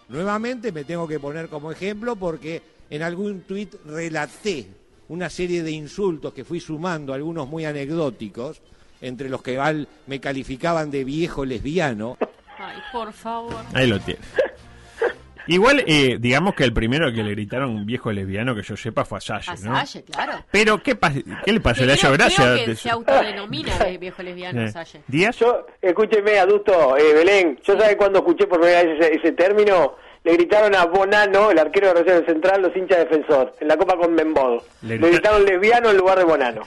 Nuevamente 0.09 0.71
me 0.71 0.83
tengo 0.83 1.07
que 1.07 1.19
poner 1.19 1.49
como 1.49 1.71
ejemplo 1.71 2.15
porque 2.15 2.61
en 2.89 3.01
algún 3.01 3.41
tweet 3.41 3.69
relaté 3.85 4.67
una 5.07 5.29
serie 5.29 5.63
de 5.63 5.71
insultos 5.71 6.33
que 6.33 6.43
fui 6.43 6.59
sumando, 6.59 7.13
algunos 7.13 7.47
muy 7.47 7.65
anecdóticos, 7.65 8.61
entre 9.01 9.29
los 9.29 9.41
que 9.41 9.59
me 10.07 10.19
calificaban 10.19 10.89
de 10.91 11.03
viejo 11.03 11.45
lesbiano. 11.45 12.17
Ay, 12.57 12.77
por 12.91 13.11
favor. 13.13 13.55
Ahí 13.73 13.87
lo 13.87 13.99
tiene. 13.99 14.21
Igual, 15.47 15.83
eh, 15.87 16.17
digamos 16.19 16.55
que 16.55 16.63
el 16.63 16.73
primero 16.73 17.11
que 17.13 17.23
le 17.23 17.31
gritaron 17.31 17.85
viejo 17.85 18.11
lesbiano 18.11 18.55
que 18.55 18.63
yo 18.63 18.75
sepa 18.75 19.05
fue 19.05 19.17
a 19.19 19.21
Salle, 19.21 19.51
A 19.51 19.55
¿no? 19.55 19.75
Salle, 19.85 20.03
claro. 20.05 20.33
Pero, 20.51 20.81
¿qué, 20.81 20.97
¿qué 21.45 21.53
le 21.53 21.59
pasó? 21.59 21.81
Que 21.81 21.85
¿Le 21.85 21.91
ha 21.91 21.95
hecho 21.95 22.07
creo- 22.07 22.17
gracia? 22.17 22.43
creo 22.53 22.65
que 22.65 22.75
se 22.75 22.89
autodenomina 22.89 23.77
de 23.85 23.97
viejo 23.97 24.23
lesbiano, 24.23 24.61
Eh, 24.61 24.69
Salle. 24.71 25.01
¿Díaz? 25.07 25.37
Yo, 25.39 25.65
escúcheme, 25.81 26.39
adulto, 26.39 26.97
eh, 26.97 27.13
Belén, 27.13 27.59
yo 27.63 27.79
sabe 27.79 27.95
cuando 27.97 28.19
escuché 28.19 28.47
por 28.47 28.59
primera 28.59 28.83
vez 28.83 28.99
ese, 28.99 29.15
ese 29.15 29.31
término, 29.33 29.95
le 30.25 30.33
gritaron 30.33 30.73
a 30.75 30.85
Bonano, 30.85 31.51
el 31.51 31.59
arquero 31.59 31.87
de 31.89 31.93
Rosario 32.01 32.25
Central, 32.25 32.63
los 32.63 32.75
hinchas 32.75 32.97
defensor, 32.97 33.53
en 33.61 33.67
la 33.67 33.77
Copa 33.77 33.95
con 33.95 34.13
Membol. 34.15 34.59
Le 34.81 34.97
Le, 34.97 34.97
grita- 34.97 35.09
gritaron 35.11 35.45
lesbiano 35.45 35.89
en 35.91 35.97
lugar 35.97 36.17
de 36.17 36.23
Bonano. 36.23 36.61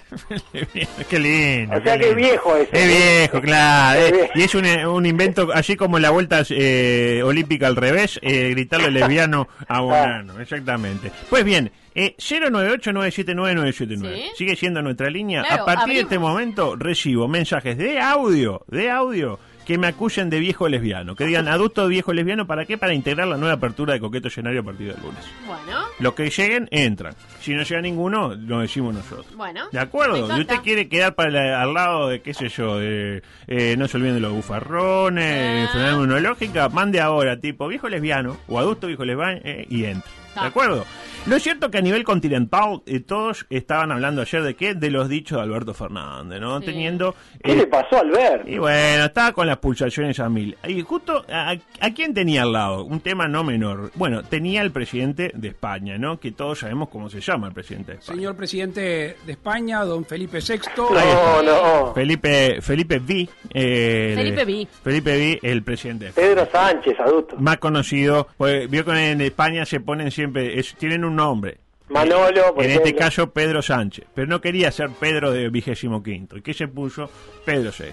qué 1.11 1.19
lindo. 1.19 1.77
O 1.77 1.83
sea 1.83 1.95
qué 1.99 2.05
que 2.05 2.11
es 2.11 2.15
viejo 2.17 2.57
ese. 2.57 2.71
Es 2.73 2.87
viejo, 2.89 3.41
claro. 3.41 4.01
Es 4.01 4.09
eh, 4.09 4.13
viejo. 4.13 4.33
y 4.37 4.43
es 4.45 4.55
un, 4.55 4.65
eh, 4.65 4.87
un 4.87 5.05
invento, 5.07 5.49
así 5.53 5.75
como 5.77 5.99
la 5.99 6.11
vuelta 6.11 6.43
eh, 6.51 7.21
olímpica 7.25 7.67
al 7.67 7.75
revés, 7.77 8.21
eh, 8.23 8.51
gritarle 8.51 8.91
lesbiano 8.93 9.49
a 9.67 9.81
Bonano, 9.81 10.41
exactamente. 10.41 11.11
Pues 11.29 11.45
bien, 11.45 11.73
eh, 11.97 12.15
098-979-979. 12.17 14.15
Sí. 14.15 14.31
Sigue 14.37 14.57
siendo 14.57 14.83
nuestra 14.83 15.11
línea. 15.11 15.43
Claro, 15.43 15.63
a 15.63 15.67
partir 15.67 15.95
de 15.95 16.01
este 16.03 16.19
momento 16.19 16.77
recibo 16.77 17.27
mensajes 17.29 17.77
de 17.77 17.99
audio, 18.01 18.63
de 18.69 18.91
audio, 18.91 19.39
que 19.69 19.77
me 19.77 19.87
acusen 19.87 20.31
de 20.31 20.41
viejo 20.41 20.67
lesbiano. 20.67 21.15
Que 21.15 21.27
digan 21.27 21.47
adulto 21.47 21.87
viejo 21.89 22.15
lesbiano, 22.15 22.47
¿para 22.47 22.65
qué? 22.65 22.79
Para 22.79 22.95
integrar 22.95 23.29
la 23.29 23.37
nueva 23.37 23.55
apertura 23.57 23.93
de 23.93 24.01
Coqueto 24.01 24.29
Escenario 24.29 24.63
a 24.63 24.65
partir 24.65 24.95
del 24.95 25.03
lunes. 25.03 25.23
Bueno, 25.47 25.81
Los 26.01 26.15
que 26.15 26.31
lleguen, 26.31 26.69
entran. 26.71 27.15
Si 27.43 27.53
no 27.55 27.63
llega 27.63 27.83
ninguno, 27.83 28.35
lo 28.35 28.61
decimos 28.61 28.95
nosotros. 28.95 29.27
bueno. 29.37 29.69
¿De 29.71 29.79
acuerdo? 29.79 30.15
Si 30.17 30.23
encanta. 30.23 30.41
usted 30.55 30.57
quiere 30.65 30.89
quedar 30.89 31.15
para 31.15 31.31
la- 31.31 31.61
al 31.63 31.75
lado 31.75 32.09
de, 32.09 32.23
qué 32.23 32.33
sé 32.33 32.49
yo, 32.49 32.79
de 32.79 33.23
eh, 33.47 33.77
no 33.77 33.87
se 33.89 33.99
olviden 33.99 34.15
de 34.15 34.21
los 34.21 34.33
bufarrones, 34.33 35.25
Ah. 35.25 35.61
enfermedad 35.65 35.93
inmunológica, 35.93 36.69
mande 36.71 37.01
ahora, 37.01 37.39
tipo 37.39 37.69
viejo 37.69 37.91
lesbiano 37.91 38.39
o 38.49 38.59
adulto 38.59 38.87
viejo 38.87 39.05
lesbiano 39.05 39.39
eh, 39.45 39.67
y 39.69 39.85
entra. 39.85 40.11
¿De 40.35 40.41
Ah. 40.41 40.47
acuerdo? 40.47 40.87
Lo 41.27 41.37
es 41.37 41.43
cierto 41.43 41.71
que 41.71 41.77
a 41.79 41.83
nivel 41.83 42.05
continental 42.05 42.81
eh, 42.87 43.01
todos 43.01 43.45
estaban 43.51 43.93
hablando 43.93 44.23
ayer 44.23 44.43
de 44.43 44.55
qué? 44.55 44.75
De 44.75 44.91
los 44.91 45.11
dichos 45.11 45.37
de 45.37 45.43
Alberto 45.45 45.75
Fernández, 45.75 46.41
¿no? 46.41 46.59
Sí. 46.61 46.67
Teniendo... 46.67 47.15
¿Qué 47.43 47.53
eh, 47.53 47.57
le 47.57 47.67
pasó 47.67 47.97
a 47.97 48.01
Albert? 48.01 48.49
y 48.49 48.57
bueno, 48.57 49.05
estaba 49.05 49.33
con 49.33 49.47
las 49.47 49.59
pulsaciones 49.59 50.19
a 50.21 50.29
mil. 50.31 50.57
Y 50.67 50.81
justo, 50.81 51.25
a, 51.31 51.55
a 51.81 51.91
quién 51.93 52.15
tenía 52.15 52.43
al 52.43 52.53
lado? 52.55 52.85
Un 52.85 53.01
tema 53.01 53.29
no 53.29 53.45
menor. 53.45 53.91
Bueno, 53.95 54.23
tenía 54.23 54.63
el 54.63 54.71
presidente 54.71 55.31
de 55.35 55.49
España, 55.49 55.99
¿no? 55.99 56.19
Que 56.19 56.33
todos 56.33 56.61
sabemos 56.61 56.89
cómo 56.89 57.11
se 57.11 57.21
llama 57.21 57.49
el 57.49 57.53
presidente 57.53 57.93
de 57.93 57.99
España. 57.99 58.17
Señor 58.17 58.37
presidente 58.37 58.81
de 59.27 59.33
España, 59.33 59.85
don 59.85 60.07
Felipe 60.07 60.39
VI. 60.41 60.61
No, 60.79 61.43
no. 61.43 61.93
Felipe 61.95 62.63
Felipe 62.63 62.99
V. 63.01 63.29
eh, 63.53 64.13
Felipe 64.17 64.45
V. 64.45 64.69
Felipe 64.83 65.11
V, 65.17 65.41
el 65.43 65.63
presidente. 65.63 66.11
Pedro 66.15 66.49
Sánchez, 66.51 66.99
adulto. 67.01 67.37
Más 67.39 67.59
conocido, 67.59 68.29
pues 68.39 68.69
vio 68.71 68.85
que 68.87 69.11
en 69.11 69.21
España 69.21 69.67
se 69.67 69.81
ponen 69.81 70.11
siempre, 70.11 70.59
es- 70.59 70.75
tienen 70.77 71.05
un 71.05 71.08
nombre. 71.17 71.59
Manolo, 71.91 72.55
por 72.55 72.65
en 72.65 72.73
este 72.73 72.95
caso 72.95 73.33
Pedro 73.33 73.63
Sánchez, 73.63 74.07
pero 74.15 74.27
no 74.27 74.43
quería 74.43 74.71
ser 74.71 74.91
Pedro 74.91 75.33
de 75.33 75.49
vigésimo 75.49 76.03
quinto. 76.03 76.37
¿Y 76.37 76.43
qué 76.43 76.53
se 76.53 76.69
puso? 76.69 77.11
Pedro 77.47 77.71
VI. 77.71 77.87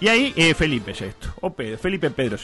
Y 0.00 0.08
ahí 0.08 0.32
eh, 0.34 0.54
Felipe 0.54 0.94
VI, 0.98 1.12
o 1.42 1.52
Pedro, 1.52 1.76
Felipe 1.76 2.10
Pedro 2.10 2.38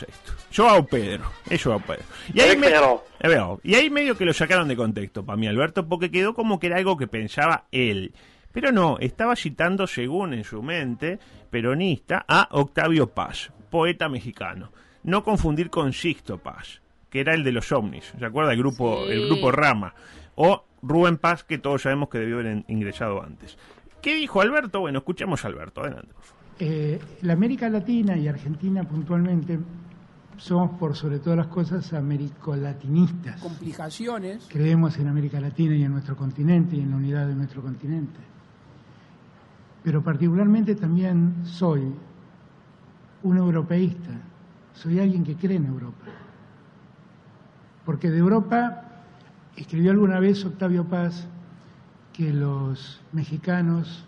Pedro, 0.90 1.24
es 1.48 1.62
Joao 1.62 1.80
Pedro. 1.80 2.04
Y 2.34 2.40
ahí, 2.40 2.54
me- 2.54 2.66
Pedro. 2.68 3.60
Y 3.64 3.74
ahí 3.76 3.88
medio 3.88 4.14
que 4.14 4.26
lo 4.26 4.34
sacaron 4.34 4.68
de 4.68 4.76
contexto 4.76 5.24
para 5.24 5.38
mí, 5.38 5.46
Alberto, 5.46 5.88
porque 5.88 6.10
quedó 6.10 6.34
como 6.34 6.60
que 6.60 6.66
era 6.66 6.76
algo 6.76 6.98
que 6.98 7.06
pensaba 7.06 7.64
él. 7.72 8.12
Pero 8.52 8.70
no, 8.70 8.98
estaba 8.98 9.36
citando, 9.36 9.86
según 9.86 10.34
en 10.34 10.44
su 10.44 10.62
mente, 10.62 11.18
peronista, 11.50 12.26
a 12.28 12.48
Octavio 12.50 13.06
Paz, 13.06 13.50
poeta 13.70 14.10
mexicano. 14.10 14.70
No 15.02 15.24
confundir 15.24 15.70
con 15.70 15.94
Sixto 15.94 16.36
Paz, 16.36 16.82
que 17.10 17.20
era 17.20 17.34
el 17.34 17.44
de 17.44 17.52
los 17.52 17.70
ovnis, 17.72 18.12
¿se 18.18 18.24
acuerda? 18.24 18.52
El 18.52 18.58
grupo, 18.58 19.04
Sí. 19.06 19.12
el 19.12 19.26
grupo 19.26 19.50
Rama. 19.52 19.94
O 20.36 20.64
Rubén 20.82 21.18
Paz, 21.18 21.44
que 21.44 21.58
todos 21.58 21.82
sabemos 21.82 22.08
que 22.08 22.18
debió 22.18 22.36
haber 22.38 22.52
in- 22.52 22.64
ingresado 22.68 23.22
antes. 23.22 23.58
¿Qué 24.00 24.14
dijo 24.14 24.40
Alberto? 24.40 24.80
Bueno, 24.80 24.98
escuchemos 25.00 25.44
a 25.44 25.48
Alberto, 25.48 25.82
adelante, 25.82 26.12
por 26.14 26.22
favor. 26.24 26.40
Eh, 26.60 26.98
la 27.22 27.32
América 27.34 27.68
Latina 27.68 28.16
y 28.16 28.28
Argentina 28.28 28.82
puntualmente 28.84 29.58
somos 30.38 30.78
por 30.78 30.96
sobre 30.96 31.18
todas 31.18 31.36
las 31.36 31.48
cosas 31.48 31.92
americolatinistas. 31.92 33.40
Complicaciones. 33.42 34.46
Creemos 34.48 34.96
en 34.98 35.08
América 35.08 35.38
Latina 35.40 35.74
y 35.74 35.82
en 35.84 35.92
nuestro 35.92 36.16
continente 36.16 36.76
y 36.76 36.80
en 36.80 36.90
la 36.90 36.96
unidad 36.96 37.26
de 37.26 37.34
nuestro 37.34 37.60
continente. 37.60 38.20
Pero 39.82 40.02
particularmente 40.02 40.74
también 40.76 41.34
soy 41.44 41.92
un 43.22 43.36
europeísta, 43.36 44.10
soy 44.74 44.98
alguien 45.00 45.24
que 45.24 45.34
cree 45.36 45.56
en 45.56 45.66
Europa. 45.66 46.06
Porque 47.90 48.08
de 48.08 48.18
Europa 48.18 48.84
escribió 49.56 49.90
alguna 49.90 50.20
vez 50.20 50.44
Octavio 50.44 50.84
Paz 50.84 51.26
que 52.12 52.32
los 52.32 53.00
mexicanos 53.10 54.04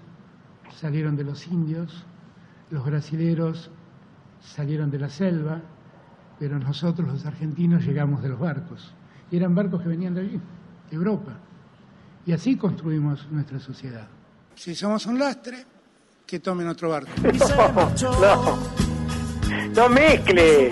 salieron 0.73 1.17
de 1.17 1.25
los 1.25 1.49
indios, 1.49 2.05
los 2.71 2.85
brasileros 2.85 3.73
salieron 4.41 4.89
de 4.89 5.01
la 5.01 5.09
selva, 5.09 5.61
pero 6.39 6.61
nosotros 6.61 7.09
los 7.09 7.27
argentinos 7.27 7.85
llegamos 7.85 8.23
de 8.23 8.29
los 8.29 8.39
barcos. 8.39 8.95
Y 9.33 9.37
eran 9.39 9.53
barcos 9.53 9.83
que 9.83 9.89
venían 9.89 10.15
de 10.15 10.21
allí, 10.21 10.41
de 10.89 10.97
Europa. 10.97 11.33
Y 12.25 12.31
así 12.31 12.55
construimos 12.55 13.27
nuestra 13.33 13.59
sociedad. 13.59 14.07
Si 14.55 14.77
somos 14.77 15.07
un 15.07 15.19
lastre, 15.19 15.67
que 16.25 16.39
tomen 16.39 16.69
otro 16.69 16.89
barco. 16.89 17.11
No, 19.75 19.89
no 19.89 19.89
mezcle. 19.89 20.71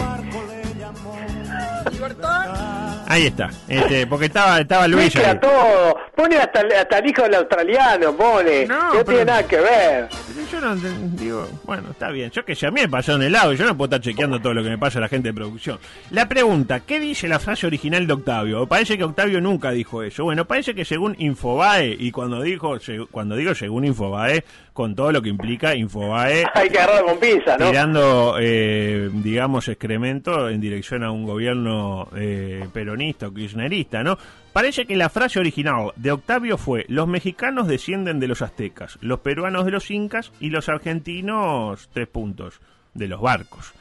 Ahí 3.11 3.27
está, 3.27 3.51
este, 3.67 4.07
porque 4.07 4.27
estaba, 4.27 4.61
estaba 4.61 4.87
Luis 4.87 5.13
Mezcla 5.13 5.41
todo. 5.41 5.97
Pone 6.21 6.37
hasta, 6.37 6.61
hasta 6.61 6.99
el 6.99 7.07
hijo 7.07 7.23
del 7.23 7.35
australiano, 7.37 8.15
pone. 8.15 8.67
No, 8.67 9.03
tiene 9.07 9.25
nada 9.25 9.43
que 9.47 9.57
ver. 9.57 10.07
Yo 10.53 10.61
no 10.61 10.77
digo, 10.77 11.49
bueno, 11.65 11.93
está 11.93 12.11
bien. 12.11 12.31
Yo 12.31 12.45
que 12.45 12.55
sé, 12.55 12.67
a 12.67 12.71
mí 12.71 12.83
me 12.83 12.89
pasó 12.91 13.15
en 13.15 13.23
el 13.23 13.33
lado 13.33 13.55
y 13.55 13.57
yo 13.57 13.65
no 13.65 13.75
puedo 13.75 13.87
estar 13.87 14.01
chequeando 14.03 14.39
todo 14.39 14.53
lo 14.53 14.63
que 14.63 14.69
me 14.69 14.77
pasa 14.77 14.99
a 14.99 15.01
la 15.01 15.09
gente 15.09 15.29
de 15.29 15.35
producción. 15.35 15.79
La 16.11 16.29
pregunta, 16.29 16.81
¿qué 16.81 17.01
dice 17.01 17.27
la 17.27 17.39
frase 17.39 17.67
original 17.67 18.07
de 18.07 18.13
Octavio? 18.13 18.67
Parece 18.67 18.99
que 18.99 19.05
Octavio 19.05 19.41
nunca 19.41 19.71
dijo 19.71 20.03
eso. 20.03 20.25
Bueno, 20.25 20.45
parece 20.45 20.75
que 20.75 20.85
según 20.85 21.17
Infobae, 21.19 21.97
y 21.99 22.11
cuando 22.11 22.43
dijo, 22.43 22.77
cuando 23.11 23.37
digo 23.37 23.55
según 23.55 23.87
Infobae, 23.87 24.45
con 24.75 24.95
todo 24.95 25.13
lo 25.13 25.23
que 25.23 25.31
implica 25.31 25.75
Infobae, 25.75 26.45
Hay 26.55 26.69
que 26.69 26.79
agarrarlo 26.79 27.09
con 27.09 27.19
pinza, 27.19 27.57
¿no? 27.57 27.67
tirando, 27.71 28.37
eh, 28.41 29.09
digamos, 29.13 29.69
excremento 29.69 30.51
en 30.51 30.61
dirección 30.61 31.03
a 31.03 31.11
un 31.13 31.25
gobierno 31.25 32.09
eh, 32.15 32.67
peronista 32.73 33.29
o 33.29 33.33
kirchnerista, 33.33 34.03
¿no? 34.03 34.19
Parece 34.53 34.85
que 34.85 34.97
la 34.97 35.09
frase 35.09 35.39
original 35.39 35.93
de 35.97 36.11
Octavio 36.11 36.59
fue, 36.59 36.85
los 36.89 37.07
mexicanos 37.07 37.69
descienden 37.69 38.19
de 38.19 38.27
los 38.29 38.43
aztecas, 38.43 38.99
los 39.01 39.21
peruanos 39.21 39.65
de 39.65 39.71
los 39.71 39.91
incas 39.91 40.33
y 40.41 40.51
los 40.51 40.69
argentinos, 40.69 41.89
tres 41.93 42.09
puntos, 42.09 42.61
de 42.95 43.07
los 43.07 43.21
barcos. 43.21 43.73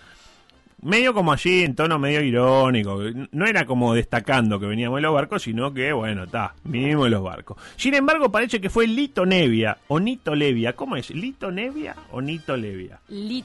Medio 0.81 1.13
como 1.13 1.33
así, 1.33 1.63
en 1.63 1.75
tono 1.75 1.99
medio 1.99 2.21
irónico. 2.21 3.01
No 3.31 3.45
era 3.45 3.65
como 3.65 3.93
destacando 3.95 4.59
que 4.59 4.67
veníamos 4.67 4.97
de 4.97 5.01
los 5.01 5.13
barcos, 5.13 5.41
sino 5.41 5.73
que, 5.73 5.91
bueno, 5.91 6.23
está, 6.23 6.53
vinimos 6.63 7.05
de 7.05 7.09
los 7.09 7.23
barcos. 7.23 7.57
Sin 7.75 7.95
embargo, 7.95 8.31
parece 8.31 8.61
que 8.61 8.69
fue 8.69 8.87
Lito 8.87 9.25
Nevia 9.25 9.77
o 9.89 9.99
Nito 9.99 10.35
Levia. 10.35 10.73
¿Cómo 10.73 10.95
es? 10.95 11.09
¿Lito 11.09 11.51
Nevia 11.51 11.95
o 12.11 12.21
Nito 12.21 12.55
Levia? 12.55 12.99
Li- 13.09 13.43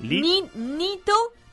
Li- 0.00 0.20
Ni- 0.22 0.42
Nito 0.54 1.12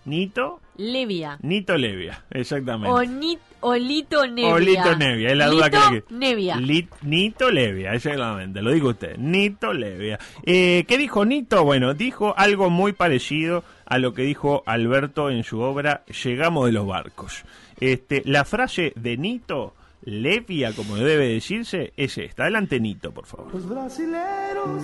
Nito, 0.10 0.60
Levia. 0.78 1.38
Nito 1.42 1.78
Levia, 1.78 2.24
exactamente. 2.32 2.90
O, 2.92 3.04
ni, 3.04 3.38
o 3.62 3.76
Lito 3.76 4.26
Nevia. 4.28 4.54
O 4.54 4.60
Lito 4.60 4.96
Nevia, 4.96 5.30
es 5.32 5.38
la 5.38 5.48
duda 5.48 5.70
que 5.70 5.78
le 5.92 6.04
Nevia. 6.10 6.56
Lit- 6.58 6.90
Nito 7.04 7.52
Levia, 7.52 7.94
exactamente, 7.94 8.62
lo 8.62 8.72
digo 8.72 8.90
usted, 8.90 9.18
Nito 9.18 9.74
Levia. 9.74 10.18
Eh, 10.44 10.86
¿Qué 10.88 10.98
dijo 10.98 11.26
Nito? 11.26 11.64
Bueno, 11.64 11.94
dijo 11.94 12.34
algo 12.38 12.70
muy 12.70 12.94
parecido 12.94 13.64
a 13.86 13.98
lo 13.98 14.14
que 14.14 14.22
dijo 14.24 14.64
Alberto 14.66 15.30
en 15.30 15.44
su 15.44 15.60
obra 15.60 16.04
Llegamos 16.24 16.66
de 16.66 16.72
los 16.72 16.86
barcos. 16.88 17.44
Este, 17.80 18.22
la 18.26 18.46
frase 18.46 18.94
de 18.96 19.18
Nito 19.18 19.74
Levia, 20.04 20.72
como 20.74 20.96
debe 20.96 21.28
decirse, 21.28 21.92
es 21.98 22.18
esta. 22.18 22.44
Adelante, 22.44 22.80
Nito, 22.80 23.12
por 23.12 23.26
favor. 23.26 23.54
Los 23.54 23.68
brasileros 23.68 24.82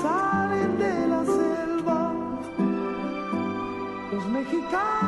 salen 0.00 0.47
los 4.48 4.62
mexicanos 4.62 5.07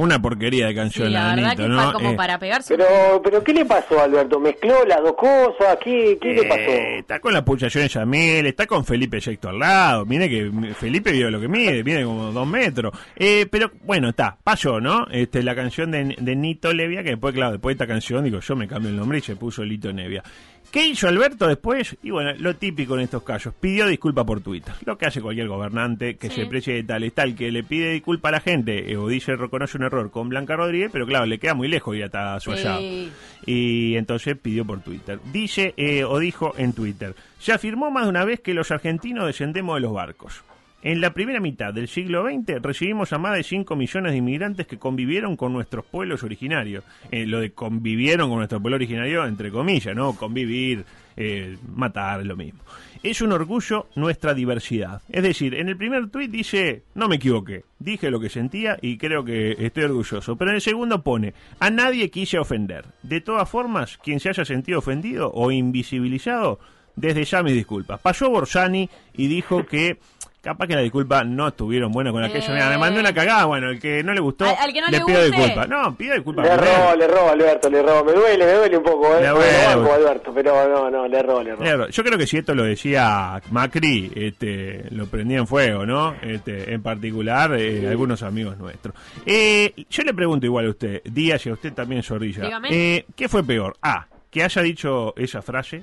Una 0.00 0.22
porquería 0.22 0.68
de 0.68 0.74
canción, 0.76 1.08
Sí, 1.08 1.12
la 1.12 1.24
la 1.24 1.34
de 1.34 1.42
verdad 1.42 1.56
que 1.56 1.68
¿no? 1.68 1.92
como 1.92 2.10
Eh, 2.12 2.16
para 2.16 2.38
pegarse 2.38 2.76
Pero, 2.76 3.20
pero 3.22 3.42
¿qué 3.42 3.52
le 3.52 3.64
pasó, 3.64 4.00
Alberto? 4.00 4.38
¿Mezcló 4.38 4.84
las 4.86 5.02
dos 5.02 5.14
cosas? 5.16 5.76
¿Qué, 5.82 6.16
qué 6.22 6.34
le 6.34 6.44
pasó? 6.44 6.60
Eh, 6.60 6.98
está 7.00 7.18
con 7.18 7.32
las 7.34 7.42
pulsaciones 7.42 7.96
a 7.96 8.06
mil, 8.06 8.46
está 8.46 8.66
con 8.68 8.84
Felipe 8.84 9.18
VI 9.18 9.38
al 9.48 9.58
lado. 9.58 10.06
Mire 10.06 10.28
que 10.28 10.52
Felipe 10.74 11.10
vio 11.10 11.30
lo 11.32 11.40
que 11.40 11.48
mide, 11.48 11.82
mide 11.82 12.04
como 12.04 12.30
dos 12.30 12.46
metros. 12.46 12.92
Eh, 13.16 13.46
pero 13.50 13.72
bueno, 13.84 14.10
está, 14.10 14.36
pasó, 14.44 14.80
¿no? 14.80 15.06
Este, 15.10 15.42
la 15.42 15.56
canción 15.56 15.90
de, 15.90 16.14
de 16.16 16.36
Nito 16.36 16.72
Levia, 16.72 17.02
que 17.02 17.10
después, 17.10 17.34
claro, 17.34 17.52
después 17.52 17.76
de 17.76 17.82
esta 17.84 17.92
canción, 17.92 18.22
digo, 18.22 18.38
yo 18.38 18.54
me 18.54 18.68
cambio 18.68 18.90
el 18.90 18.96
nombre 18.96 19.18
y 19.18 19.22
se 19.22 19.34
puso 19.34 19.64
Lito 19.64 19.92
Nevia. 19.92 20.22
¿Qué 20.70 20.86
hizo 20.86 21.08
Alberto 21.08 21.46
después? 21.48 21.96
Y 22.02 22.10
bueno, 22.10 22.32
lo 22.38 22.54
típico 22.56 22.92
en 22.94 23.00
estos 23.00 23.22
casos, 23.22 23.54
pidió 23.58 23.86
disculpa 23.86 24.26
por 24.26 24.42
Twitter. 24.42 24.74
Lo 24.84 24.98
que 24.98 25.06
hace 25.06 25.22
cualquier 25.22 25.48
gobernante 25.48 26.16
que 26.18 26.28
Sí. 26.28 26.42
se 26.42 26.46
precie 26.46 26.74
de 26.74 26.82
tal 26.84 27.04
es 27.04 27.14
tal, 27.14 27.34
que 27.34 27.50
le 27.50 27.62
pide 27.64 27.90
disculpa 27.92 28.28
a 28.28 28.32
la 28.32 28.40
gente, 28.40 28.94
o 28.98 29.08
dice 29.08 29.34
reconoce 29.34 29.78
un 29.78 29.84
error 29.88 30.10
con 30.10 30.28
Blanca 30.28 30.56
Rodríguez, 30.56 30.90
pero 30.92 31.06
claro, 31.06 31.26
le 31.26 31.38
queda 31.38 31.54
muy 31.54 31.68
lejos 31.68 31.96
ir 31.96 32.04
hasta 32.04 32.38
su 32.40 32.52
allá 32.52 32.78
Sí. 32.78 33.10
y 33.46 33.96
entonces 33.96 34.36
pidió 34.38 34.64
por 34.64 34.80
Twitter. 34.80 35.18
Dice 35.32 35.74
eh, 35.76 36.04
o 36.04 36.18
dijo 36.18 36.54
en 36.56 36.72
Twitter, 36.72 37.14
se 37.38 37.52
afirmó 37.52 37.90
más 37.90 38.04
de 38.04 38.10
una 38.10 38.24
vez 38.24 38.40
que 38.40 38.54
los 38.54 38.70
argentinos 38.70 39.26
descendemos 39.26 39.74
de 39.76 39.80
los 39.80 39.92
barcos. 39.92 40.42
En 40.80 41.00
la 41.00 41.12
primera 41.12 41.40
mitad 41.40 41.74
del 41.74 41.88
siglo 41.88 42.24
XX 42.24 42.62
recibimos 42.62 43.12
a 43.12 43.18
más 43.18 43.34
de 43.34 43.42
5 43.42 43.74
millones 43.74 44.12
de 44.12 44.18
inmigrantes 44.18 44.64
que 44.68 44.78
convivieron 44.78 45.36
con 45.36 45.52
nuestros 45.52 45.84
pueblos 45.84 46.22
originarios. 46.22 46.84
Eh, 47.10 47.26
lo 47.26 47.40
de 47.40 47.50
convivieron 47.50 48.28
con 48.28 48.38
nuestro 48.38 48.60
pueblo 48.60 48.76
originario, 48.76 49.26
entre 49.26 49.50
comillas, 49.50 49.96
¿no? 49.96 50.12
Convivir, 50.12 50.84
eh, 51.16 51.56
matar, 51.74 52.24
lo 52.24 52.36
mismo. 52.36 52.60
Es 53.02 53.22
un 53.22 53.32
orgullo 53.32 53.86
nuestra 53.94 54.34
diversidad. 54.34 55.02
Es 55.08 55.22
decir, 55.22 55.54
en 55.54 55.68
el 55.68 55.76
primer 55.76 56.10
tuit 56.10 56.30
dice, 56.30 56.82
no 56.94 57.08
me 57.08 57.16
equivoqué, 57.16 57.64
dije 57.78 58.10
lo 58.10 58.18
que 58.18 58.28
sentía 58.28 58.76
y 58.82 58.98
creo 58.98 59.24
que 59.24 59.52
estoy 59.58 59.84
orgulloso. 59.84 60.36
Pero 60.36 60.50
en 60.50 60.56
el 60.56 60.60
segundo 60.60 61.02
pone, 61.02 61.34
a 61.60 61.70
nadie 61.70 62.10
quise 62.10 62.38
ofender. 62.38 62.86
De 63.02 63.20
todas 63.20 63.48
formas, 63.48 63.98
quien 63.98 64.18
se 64.18 64.30
haya 64.30 64.44
sentido 64.44 64.80
ofendido 64.80 65.30
o 65.32 65.52
invisibilizado, 65.52 66.58
desde 66.98 67.24
ya 67.24 67.42
mis 67.42 67.54
disculpas. 67.54 68.00
Pasó 68.00 68.28
Borsani 68.30 68.88
y 69.16 69.26
dijo 69.28 69.64
que 69.64 69.98
capaz 70.40 70.66
que 70.68 70.74
la 70.74 70.80
disculpa 70.80 71.24
no 71.24 71.48
estuvieron 71.48 71.92
buenas 71.92 72.12
con 72.12 72.22
aquello. 72.24 72.52
Mira, 72.52 72.70
me 72.70 72.78
mandó 72.78 73.00
una 73.00 73.12
cagada, 73.12 73.44
bueno, 73.44 73.68
el 73.70 73.78
que 73.80 74.02
no 74.02 74.14
le 74.14 74.20
gustó, 74.20 74.46
Al- 74.46 74.56
al 74.56 74.72
que 74.72 74.80
no 74.80 74.86
le 74.88 74.98
le 74.98 75.04
pido 75.04 75.24
disculpas. 75.24 75.68
No, 75.68 75.94
pido 75.94 76.14
disculpas. 76.14 76.46
Le 76.46 76.52
erró, 76.54 76.96
le 76.96 77.04
erró, 77.04 77.28
Alberto, 77.28 77.68
le 77.68 77.78
erró. 77.80 78.04
Me 78.04 78.12
duele, 78.12 78.46
me 78.46 78.52
duele 78.52 78.76
un 78.78 78.82
poco, 78.82 79.14
¿eh? 79.16 79.20
Le 79.20 79.32
banco, 79.32 79.92
Alberto, 79.92 80.32
pero 80.34 80.68
no, 80.68 80.90
no, 80.90 81.06
le 81.08 81.18
erró, 81.18 81.42
le. 81.42 81.54
Claro, 81.56 81.88
yo 81.90 82.04
creo 82.04 82.16
que 82.16 82.26
si 82.26 82.38
esto 82.38 82.54
lo 82.54 82.62
decía 82.62 83.42
Macri, 83.50 84.10
este, 84.14 84.84
lo 84.90 85.06
prendía 85.06 85.38
en 85.38 85.46
fuego, 85.46 85.84
¿no? 85.84 86.14
Este, 86.22 86.72
en 86.72 86.82
particular, 86.82 87.54
eh, 87.58 87.86
algunos 87.88 88.22
amigos 88.22 88.56
nuestros. 88.56 88.94
Eh, 89.26 89.74
yo 89.90 90.02
le 90.02 90.14
pregunto 90.14 90.46
igual 90.46 90.66
a 90.66 90.70
usted, 90.70 91.02
Díaz 91.04 91.44
y 91.46 91.50
a 91.50 91.54
usted 91.54 91.72
también, 91.74 92.02
Zorrilla. 92.02 92.44
Dígame. 92.44 92.68
Eh, 92.70 93.04
¿Qué 93.14 93.28
fue 93.28 93.42
peor? 93.44 93.76
A, 93.82 94.06
que 94.30 94.42
haya 94.44 94.62
dicho 94.62 95.12
esa 95.16 95.42
frase. 95.42 95.82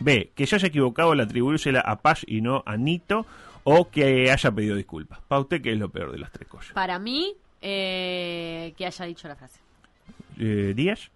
B, 0.00 0.32
que 0.34 0.46
se 0.46 0.56
haya 0.56 0.68
equivocado 0.68 1.12
al 1.12 1.20
atribuírsela 1.20 1.80
a 1.80 1.96
Paz 2.00 2.24
y 2.26 2.40
no 2.40 2.62
a 2.66 2.76
Nito. 2.76 3.26
O 3.62 3.90
que 3.90 4.30
haya 4.30 4.50
pedido 4.50 4.74
disculpas. 4.74 5.20
Para 5.28 5.42
usted, 5.42 5.60
¿qué 5.60 5.72
es 5.72 5.78
lo 5.78 5.90
peor 5.90 6.12
de 6.12 6.18
las 6.18 6.32
tres 6.32 6.48
cosas? 6.48 6.72
Para 6.72 6.98
mí, 6.98 7.36
eh, 7.60 8.72
que 8.76 8.86
haya 8.86 9.04
dicho 9.04 9.28
la 9.28 9.36
frase. 9.36 9.60
Eh, 10.38 10.72
¿Díaz? 10.74 11.10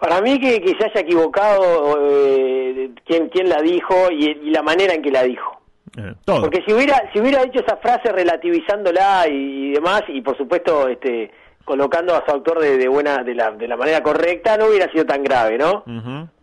Para 0.00 0.20
mí 0.20 0.40
que, 0.40 0.60
que 0.60 0.74
se 0.76 0.84
haya 0.84 1.00
equivocado 1.00 1.96
eh, 2.10 2.90
quién, 3.06 3.28
quién 3.28 3.48
la 3.48 3.62
dijo 3.62 4.10
y, 4.10 4.26
y 4.26 4.50
la 4.50 4.62
manera 4.62 4.94
en 4.94 5.02
que 5.02 5.12
la 5.12 5.22
dijo. 5.22 5.62
Eh, 5.96 6.14
todo. 6.24 6.40
Porque 6.42 6.64
si 6.66 6.72
hubiera 6.72 7.00
si 7.12 7.20
hubiera 7.20 7.44
dicho 7.44 7.60
esa 7.60 7.76
frase 7.76 8.10
relativizándola 8.10 9.28
y, 9.28 9.68
y 9.68 9.72
demás 9.74 10.02
y 10.08 10.22
por 10.22 10.36
supuesto 10.36 10.88
este 10.88 11.30
colocando 11.64 12.14
a 12.14 12.24
su 12.24 12.30
autor 12.32 12.60
de, 12.60 12.76
de 12.76 12.88
buena 12.88 13.22
de 13.22 13.34
la, 13.34 13.50
de 13.52 13.68
la 13.68 13.76
manera 13.76 14.02
correcta 14.02 14.56
no 14.56 14.66
hubiera 14.66 14.90
sido 14.90 15.04
tan 15.06 15.22
grave, 15.22 15.58
¿no? 15.58 15.84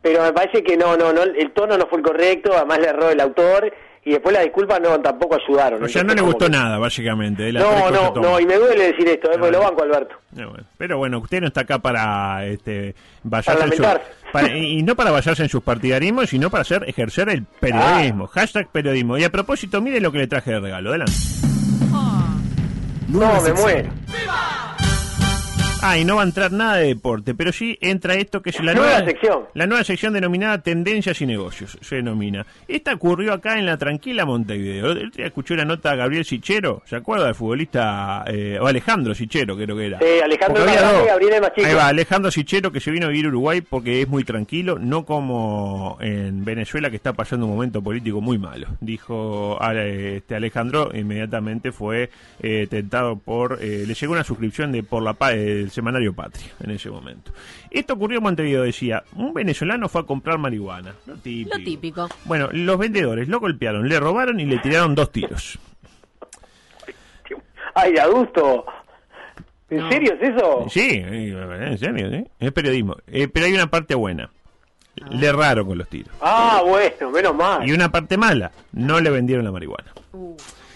Pero 0.01 0.23
me 0.23 0.33
parece 0.33 0.63
que 0.63 0.77
no 0.77 0.95
no 0.97 1.11
no 1.13 1.23
el 1.23 1.51
tono 1.51 1.77
no 1.77 1.87
fue 1.87 1.99
el 1.99 2.03
correcto, 2.05 2.51
además 2.55 2.79
le 2.79 2.87
erró 2.87 3.09
el 3.09 3.19
autor 3.19 3.71
y 4.05 4.11
después 4.11 4.33
las 4.33 4.43
disculpas 4.45 4.79
no 4.79 4.97
tampoco 5.01 5.35
ayudaron. 5.35 5.83
O 5.83 5.87
sea, 5.89 6.03
no 6.03 6.13
le 6.15 6.21
gustó 6.21 6.45
que- 6.45 6.51
nada, 6.51 6.77
básicamente. 6.77 7.43
de 7.43 7.51
las 7.51 7.63
No, 7.63 7.69
tres 7.69 7.91
no, 8.15 8.21
no, 8.21 8.39
y 8.39 8.45
me 8.45 8.55
duele 8.55 8.85
decir 8.93 9.07
esto, 9.09 9.29
eh, 9.29 9.35
porque 9.37 9.51
lo 9.51 9.59
banco 9.59 9.83
Alberto. 9.83 10.15
Eh, 10.37 10.45
bueno, 10.45 10.63
Pero 10.77 10.97
bueno, 10.97 11.19
usted 11.19 11.41
no 11.41 11.47
está 11.47 11.61
acá 11.61 11.79
para 11.79 12.45
este, 12.45 12.95
vallarse 13.23 13.51
Para 13.51 13.65
en 13.65 13.73
su- 13.75 13.81
lamentarse. 13.81 14.13
para- 14.31 14.57
y 14.57 14.81
no 14.83 14.95
para 14.95 15.11
vallarse 15.11 15.43
en 15.43 15.49
sus 15.49 15.61
partidarismos, 15.61 16.29
sino 16.29 16.49
para 16.49 16.61
hacer 16.61 16.85
ejercer 16.87 17.27
el 17.29 17.43
periodismo. 17.59 18.27
Hashtag 18.27 18.69
periodismo. 18.69 19.17
Y 19.17 19.25
a 19.25 19.29
propósito, 19.31 19.81
mire 19.81 19.99
lo 19.99 20.11
que 20.13 20.19
le 20.19 20.27
traje 20.27 20.51
de 20.51 20.59
regalo. 20.61 20.89
Adelante. 20.91 21.11
No, 23.09 23.41
me 23.41 23.53
muero. 23.53 23.89
Ah, 25.81 25.97
y 25.97 26.03
no 26.03 26.17
va 26.17 26.23
a 26.23 26.25
entrar 26.25 26.51
nada 26.51 26.75
de 26.75 26.87
deporte, 26.87 27.33
pero 27.33 27.53
sí 27.53 27.77
entra 27.79 28.15
esto 28.15 28.41
que 28.41 28.49
es 28.49 28.61
la 28.61 28.73
Nueva 28.73 28.89
nueva, 28.99 29.05
sección. 29.05 29.43
La 29.53 29.65
nueva 29.65 29.83
sección 29.85 30.11
denominada 30.11 30.61
Tendencias 30.61 31.21
y 31.21 31.25
Negocios, 31.25 31.77
se 31.79 31.95
denomina. 31.95 32.45
Esta 32.67 32.93
ocurrió 32.93 33.31
acá 33.31 33.57
en 33.57 33.65
la 33.65 33.77
tranquila 33.77 34.25
Montevideo. 34.25 34.91
El 34.91 35.09
día 35.11 35.27
escuché 35.27 35.53
una 35.53 35.63
nota 35.63 35.91
a 35.91 35.95
Gabriel 35.95 36.25
Sichero, 36.25 36.81
¿se 36.85 36.97
acuerda 36.97 37.27
del 37.27 37.35
futbolista, 37.35 38.25
eh, 38.27 38.57
o 38.59 38.67
Alejandro 38.67 39.15
Sichero 39.15 39.55
creo 39.55 39.77
que 39.77 39.85
era? 39.85 39.99
Sí, 39.99 40.05
Alejandro 40.21 40.65
dos. 40.65 41.05
Gabriel 41.07 41.33
es 41.35 41.41
más 41.41 41.53
chico. 41.55 41.67
Ahí 41.67 41.73
va, 41.73 41.87
Alejandro 41.87 42.29
Sichero 42.31 42.71
que 42.73 42.81
se 42.81 42.91
vino 42.91 43.05
a 43.05 43.09
vivir 43.09 43.27
a 43.27 43.29
Uruguay 43.29 43.61
porque 43.61 44.01
es 44.01 44.07
muy 44.09 44.25
tranquilo, 44.25 44.77
no 44.79 45.05
como 45.05 45.97
en 46.01 46.43
Venezuela 46.43 46.89
que 46.89 46.97
está 46.97 47.13
pasando 47.13 47.45
un 47.45 47.53
momento 47.53 47.81
político 47.81 48.19
muy 48.19 48.37
malo. 48.37 48.67
Dijo 48.81 49.57
a- 49.63 49.73
este 49.81 50.35
Alejandro, 50.35 50.91
inmediatamente 50.93 51.71
fue 51.71 52.09
eh, 52.41 52.67
tentado 52.69 53.15
por, 53.17 53.59
eh, 53.61 53.85
le 53.87 53.93
llegó 53.93 54.11
una 54.11 54.25
suscripción 54.25 54.73
de 54.73 54.83
por 54.83 55.01
la 55.03 55.13
Pa- 55.13 55.33
el 55.69 55.73
semanario 55.73 56.13
Patria 56.13 56.47
en 56.63 56.71
ese 56.71 56.89
momento. 56.89 57.31
Esto 57.71 57.93
ocurrió 57.93 58.17
en 58.17 58.23
Montevideo, 58.23 58.63
decía, 58.63 59.03
un 59.15 59.33
venezolano 59.33 59.87
fue 59.87 60.01
a 60.01 60.03
comprar 60.03 60.37
marihuana. 60.37 60.93
Lo 61.05 61.15
típico. 61.15 61.57
Lo 61.57 61.63
típico. 61.63 62.09
Bueno, 62.25 62.49
los 62.51 62.77
vendedores 62.77 63.27
lo 63.27 63.39
golpearon, 63.39 63.87
le 63.87 63.99
robaron 63.99 64.39
y 64.39 64.45
le 64.45 64.57
tiraron 64.59 64.95
dos 64.95 65.11
tiros. 65.11 65.57
Ay, 67.75 67.97
adusto. 67.97 68.65
¿En 69.69 69.77
No. 69.77 69.89
serio 69.91 70.13
es 70.19 70.29
eso? 70.35 70.65
Sí, 70.69 70.89
eh, 71.05 71.67
en 71.67 71.77
serio, 71.77 72.09
¿sí? 72.09 72.25
es 72.39 72.51
periodismo. 72.51 72.97
Eh, 73.07 73.27
pero 73.27 73.45
hay 73.45 73.53
una 73.53 73.69
parte 73.69 73.93
buena. 73.95 74.29
Le 75.11 75.27
erraron 75.27 75.65
con 75.67 75.77
los 75.77 75.87
tiros. 75.87 76.13
Ah, 76.19 76.61
bueno, 76.65 77.11
menos 77.11 77.35
mal. 77.35 77.65
Y 77.67 77.71
una 77.71 77.89
parte 77.91 78.17
mala, 78.17 78.51
no 78.73 78.99
le 78.99 79.09
vendieron 79.11 79.45
la 79.45 79.51
marihuana. 79.51 79.93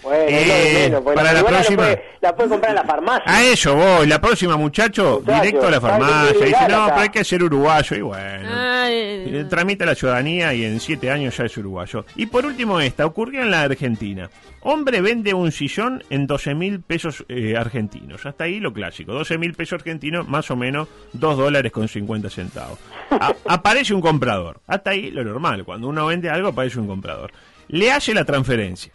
Bueno, 0.04 0.26
Eh, 0.28 0.92
porque 1.04 1.16
para 1.16 1.34
la 1.34 1.44
próxima- 1.46 1.84
La 1.84 1.96
puede, 1.96 2.04
la 2.22 2.36
puede 2.36 2.50
comprar 2.50 2.70
en 2.72 2.76
la 2.76 2.84
farmacia. 2.84 3.24
A 3.26 3.44
eso 3.44 3.76
voy, 3.76 4.08
la 4.08 4.20
próxima 4.20 4.58
muchacho, 4.58 5.22
Muchacho, 5.22 5.42
directo 5.42 5.68
a 5.68 5.72
la 5.72 5.80
¿sabe 5.80 5.94
qué 5.94 6.04
farmacia. 6.04 6.46
Dice, 6.46 6.68
no, 6.70 6.84
acá? 6.84 6.86
pero 6.88 7.02
hay 7.02 7.10
que 7.10 7.24
ser 7.24 7.44
uruguayo. 7.44 7.96
Y 7.98 8.02
bueno, 8.02 8.50
Ay, 8.54 9.46
tramita 9.50 9.86
la 9.86 9.96
ciudadanía 9.96 10.54
y 10.54 10.66
en 10.66 10.80
siete 10.80 11.10
años 11.10 11.38
ya 11.38 11.46
es 11.46 11.58
uruguayo. 11.58 12.06
Y 12.16 12.26
por 12.26 12.46
último 12.46 12.80
esta, 12.82 13.06
ocurrió 13.06 13.42
en 13.42 13.52
la 13.52 13.62
Argentina. 13.62 14.30
Hombre 14.66 15.02
vende 15.02 15.34
un 15.34 15.52
sillón 15.52 16.04
en 16.10 16.26
12 16.28 16.54
mil 16.56 16.80
pesos 16.82 17.26
eh, 17.28 17.56
argentinos. 17.58 18.26
Hasta 18.26 18.46
ahí 18.46 18.60
lo 18.62 18.72
clásico. 18.72 19.12
12 19.14 19.38
mil 19.38 19.54
pesos 19.54 19.74
argentinos, 19.80 20.28
más 20.28 20.50
o 20.52 20.56
menos 20.56 20.88
2 21.14 21.38
dólares 21.38 21.72
con 21.72 21.88
50 21.88 22.30
centavos. 22.30 22.80
A- 23.10 23.34
aparece 23.48 23.94
un 23.94 24.02
comprador. 24.02 24.62
Hasta 24.68 24.92
ahí 24.92 25.12
lo 25.12 25.24
normal. 25.24 25.64
Cuando 25.66 25.88
uno 25.88 26.06
vende 26.06 26.30
algo, 26.30 26.50
aparece 26.50 26.80
un 26.80 26.88
comprador. 26.88 27.32
Le 27.68 27.92
hace 27.92 28.14
la 28.14 28.24
transferencia. 28.26 28.92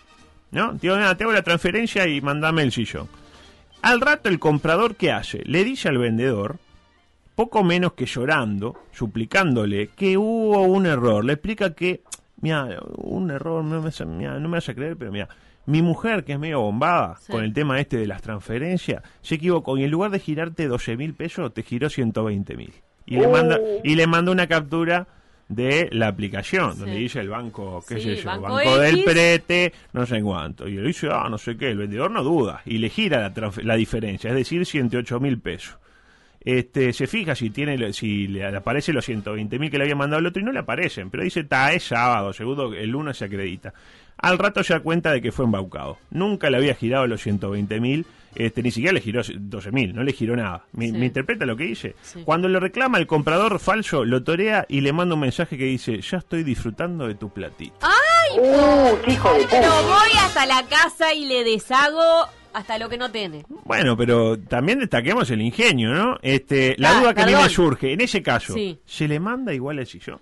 ¿No? 0.50 0.72
Digo, 0.72 0.96
nada, 0.96 1.14
te 1.16 1.24
hago 1.24 1.32
la 1.32 1.42
transferencia 1.42 2.06
y 2.06 2.20
mandame 2.20 2.62
el 2.62 2.72
sillón. 2.72 3.08
Al 3.82 4.00
rato 4.00 4.28
el 4.28 4.38
comprador, 4.38 4.96
¿qué 4.96 5.12
hace? 5.12 5.42
Le 5.44 5.62
dice 5.64 5.88
al 5.88 5.98
vendedor, 5.98 6.56
poco 7.34 7.62
menos 7.62 7.92
que 7.92 8.06
llorando, 8.06 8.76
suplicándole 8.92 9.88
que 9.88 10.16
hubo 10.16 10.62
un 10.62 10.86
error. 10.86 11.24
Le 11.24 11.34
explica 11.34 11.74
que, 11.74 12.02
mira, 12.40 12.66
un 12.96 13.30
error, 13.30 13.62
no 13.62 13.82
me, 13.82 13.90
mirá, 14.16 14.38
no 14.38 14.48
me 14.48 14.56
vas 14.56 14.68
a 14.68 14.74
creer, 14.74 14.96
pero 14.96 15.12
mira, 15.12 15.28
mi 15.66 15.82
mujer, 15.82 16.24
que 16.24 16.32
es 16.32 16.38
medio 16.38 16.60
bombada 16.60 17.16
Sí. 17.20 17.30
con 17.30 17.44
el 17.44 17.52
tema 17.52 17.78
este 17.78 17.98
de 17.98 18.06
las 18.06 18.22
transferencias, 18.22 19.02
se 19.20 19.34
equivocó 19.34 19.76
y 19.76 19.84
en 19.84 19.90
lugar 19.90 20.10
de 20.10 20.18
girarte 20.18 20.66
12 20.66 20.96
mil 20.96 21.12
pesos, 21.14 21.52
te 21.52 21.62
giró 21.62 21.90
120 21.90 22.56
mil. 22.56 22.72
Y, 23.06 23.16
le 23.18 23.26
Uh. 23.26 23.30
manda, 23.30 23.58
y 23.84 23.94
le 23.94 24.06
manda 24.06 24.32
una 24.32 24.46
captura 24.46 25.06
de 25.48 25.88
la 25.92 26.08
aplicación, 26.08 26.78
donde 26.78 26.96
dice 26.96 27.20
el 27.20 27.30
banco, 27.30 27.82
qué 27.88 27.96
Sí, 27.96 28.02
sé 28.02 28.16
yo, 28.16 28.26
banco 28.26 28.54
banco, 28.54 28.78
del 28.78 29.02
prete, 29.02 29.72
no 29.92 30.04
sé 30.04 30.20
cuánto. 30.22 30.68
Y 30.68 30.76
él 30.76 30.86
dice, 30.86 31.08
ah, 31.10 31.28
no 31.30 31.38
sé 31.38 31.56
qué, 31.56 31.70
el 31.70 31.78
vendedor 31.78 32.10
no 32.10 32.22
duda. 32.22 32.60
Y 32.66 32.78
le 32.78 32.90
gira 32.90 33.32
la, 33.62 33.76
diferencia, 33.76 34.30
es 34.30 34.36
decir, 34.36 34.64
108 34.66 35.20
mil 35.20 35.40
pesos. 35.40 35.78
Este, 36.40 36.92
se 36.92 37.06
fija 37.06 37.34
si 37.34 37.50
tiene 37.50 37.92
si 37.92 38.28
le 38.28 38.46
aparece 38.46 38.92
los 38.92 39.04
120 39.04 39.58
mil 39.58 39.70
que 39.70 39.78
le 39.78 39.84
había 39.84 39.96
mandado 39.96 40.20
el 40.20 40.26
otro 40.26 40.40
y 40.40 40.44
no 40.44 40.52
le 40.52 40.60
aparecen, 40.60 41.10
pero 41.10 41.24
dice, 41.24 41.44
ta, 41.44 41.72
es 41.72 41.84
sábado, 41.84 42.32
seguro 42.32 42.70
que 42.70 42.82
el 42.82 42.90
lunes 42.90 43.16
se 43.16 43.24
acredita. 43.24 43.72
Al 44.18 44.38
rato 44.38 44.62
se 44.62 44.74
da 44.74 44.80
cuenta 44.80 45.12
de 45.12 45.22
que 45.22 45.32
fue 45.32 45.44
embaucado. 45.44 45.98
Nunca 46.10 46.50
le 46.50 46.56
había 46.56 46.74
girado 46.74 47.06
los 47.06 47.22
120 47.22 47.80
mil, 47.80 48.06
este, 48.38 48.62
ni 48.62 48.70
siquiera 48.70 48.94
le 48.94 49.00
giró 49.00 49.20
12 49.22 49.70
mil, 49.72 49.94
no 49.94 50.02
le 50.02 50.12
giró 50.12 50.34
nada. 50.36 50.64
¿Me, 50.72 50.86
Sí. 50.86 50.92
me 50.92 51.06
interpreta 51.06 51.44
lo 51.44 51.56
que 51.56 51.64
dice? 51.64 51.94
Sí. 52.02 52.22
Cuando 52.24 52.48
le 52.48 52.58
reclama 52.60 52.98
el 52.98 53.06
comprador 53.06 53.58
falso, 53.58 54.04
lo 54.04 54.22
torea 54.22 54.64
y 54.68 54.80
le 54.80 54.92
manda 54.92 55.14
un 55.14 55.20
mensaje 55.20 55.58
que 55.58 55.64
dice, 55.64 56.00
ya 56.00 56.18
estoy 56.18 56.42
disfrutando 56.44 57.06
de 57.06 57.14
tu 57.14 57.28
platito. 57.30 57.74
¡Ay! 57.82 58.38
Uh, 58.40 58.96
qué 59.04 59.12
hijo 59.12 59.32
de 59.34 59.46
Pero 59.50 59.68
voy 59.82 60.10
hasta 60.20 60.46
la 60.46 60.62
casa 60.66 61.12
y 61.14 61.26
le 61.26 61.44
deshago 61.44 62.00
hasta 62.52 62.78
lo 62.78 62.88
que 62.88 62.96
no 62.98 63.10
tiene. 63.10 63.44
Bueno, 63.64 63.96
pero 63.96 64.38
también 64.38 64.78
destaquemos 64.80 65.30
el 65.30 65.42
ingenio, 65.42 65.90
¿no? 65.92 66.16
Este, 66.22 66.74
la 66.78 66.96
Ah, 66.96 67.00
duda 67.00 67.14
que 67.14 67.22
a 67.22 67.26
mí 67.26 67.32
me 67.34 67.48
surge, 67.48 67.92
en 67.92 68.00
ese 68.00 68.22
caso, 68.22 68.54
Sí. 68.54 68.78
¿se 68.84 69.06
le 69.06 69.20
manda 69.20 69.52
igual 69.54 69.78
el 69.78 69.86
sillón? 69.86 70.18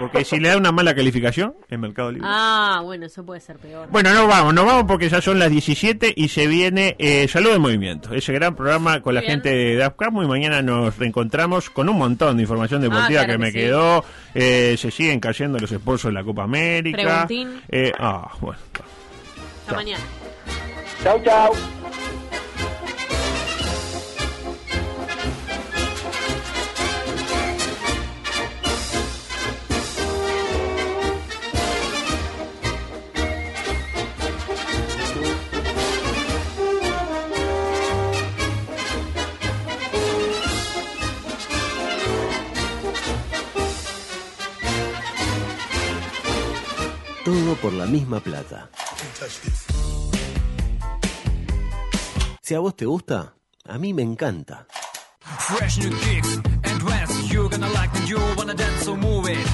Porque 0.00 0.24
si 0.24 0.40
le 0.40 0.48
da 0.48 0.56
una 0.56 0.72
mala 0.72 0.94
calificación 0.94 1.54
en 1.68 1.80
Mercado 1.80 2.10
Libre. 2.10 2.26
Ah, 2.28 2.80
bueno, 2.82 3.06
eso 3.06 3.24
puede 3.24 3.40
ser 3.40 3.56
peor. 3.58 3.86
Bueno, 3.90 4.12
no 4.14 4.26
vamos, 4.26 4.54
no 4.54 4.64
vamos 4.64 4.84
porque 4.88 5.08
ya 5.08 5.20
son 5.20 5.38
las 5.38 5.50
17 5.50 6.14
y 6.16 6.28
se 6.28 6.46
viene 6.46 6.96
eh, 6.98 7.28
Salud 7.28 7.52
en 7.54 7.60
Movimiento, 7.60 8.14
ese 8.14 8.32
gran 8.32 8.56
programa 8.56 9.00
con 9.02 9.14
la 9.14 9.20
bien. 9.20 9.32
gente 9.34 9.50
de 9.54 9.76
DAPCAM 9.76 10.22
y 10.22 10.26
mañana 10.26 10.62
nos 10.62 10.96
reencontramos 10.98 11.68
con 11.70 11.88
un 11.88 11.98
montón 11.98 12.36
de 12.36 12.42
información 12.42 12.80
deportiva 12.80 13.20
Ah, 13.20 13.24
claro 13.26 13.32
que 13.32 13.38
me 13.38 13.50
sí. 13.50 13.58
quedó, 13.58 14.04
eh, 14.34 14.76
se 14.78 14.90
siguen 14.90 15.20
cayendo 15.20 15.58
los 15.58 15.70
esposos 15.70 16.10
de 16.10 16.12
la 16.14 16.24
Copa 16.24 16.44
América. 16.44 17.26
Preguntín. 17.26 17.60
Eh, 17.68 17.92
ah, 17.98 18.30
bueno. 18.40 18.58
Hasta 19.60 19.74
mañana. 19.74 20.02
Chau, 21.04 21.22
chau. 21.22 21.52
Todo 47.24 47.54
por 47.56 47.72
la 47.72 47.86
misma 47.86 48.20
plata. 48.20 48.70
Si 52.42 52.54
a 52.54 52.60
vos 52.60 52.74
te 52.74 52.86
gusta, 52.86 53.34
a 53.64 53.78
mí 53.78 53.92
me 53.94 54.02
encanta. 54.02 54.66
Fresh 55.38 55.78
new 55.78 55.90
kicks 56.00 56.36
and 56.64 56.80
trends 56.80 57.32
you're 57.32 57.48
gonna 57.48 57.68
like 57.70 57.94
and 57.94 58.08
you 58.08 58.18
wanna 58.36 58.54
dance 58.54 58.84
so 58.84 58.96
move 58.96 59.28
it 59.28 59.46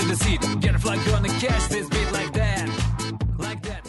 to 0.00 0.06
the 0.06 0.16
seat 0.16 0.40
get 0.60 0.74
a 0.74 0.78
flag 0.78 0.98
gonna 1.06 1.28
catch 1.28 1.68
this 1.68 1.88
beat 1.88 2.10
like 2.12 2.32
that 2.32 2.68
like 3.38 3.60
that 3.62 3.84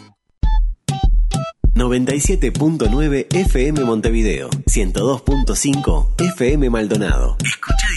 97.9 1.73 3.27
FM 3.29 3.86
Montevideo, 3.86 4.49
102.5 4.49 6.05
FM 6.38 6.69
Maldonado. 6.69 7.38
Escucha 7.43 7.88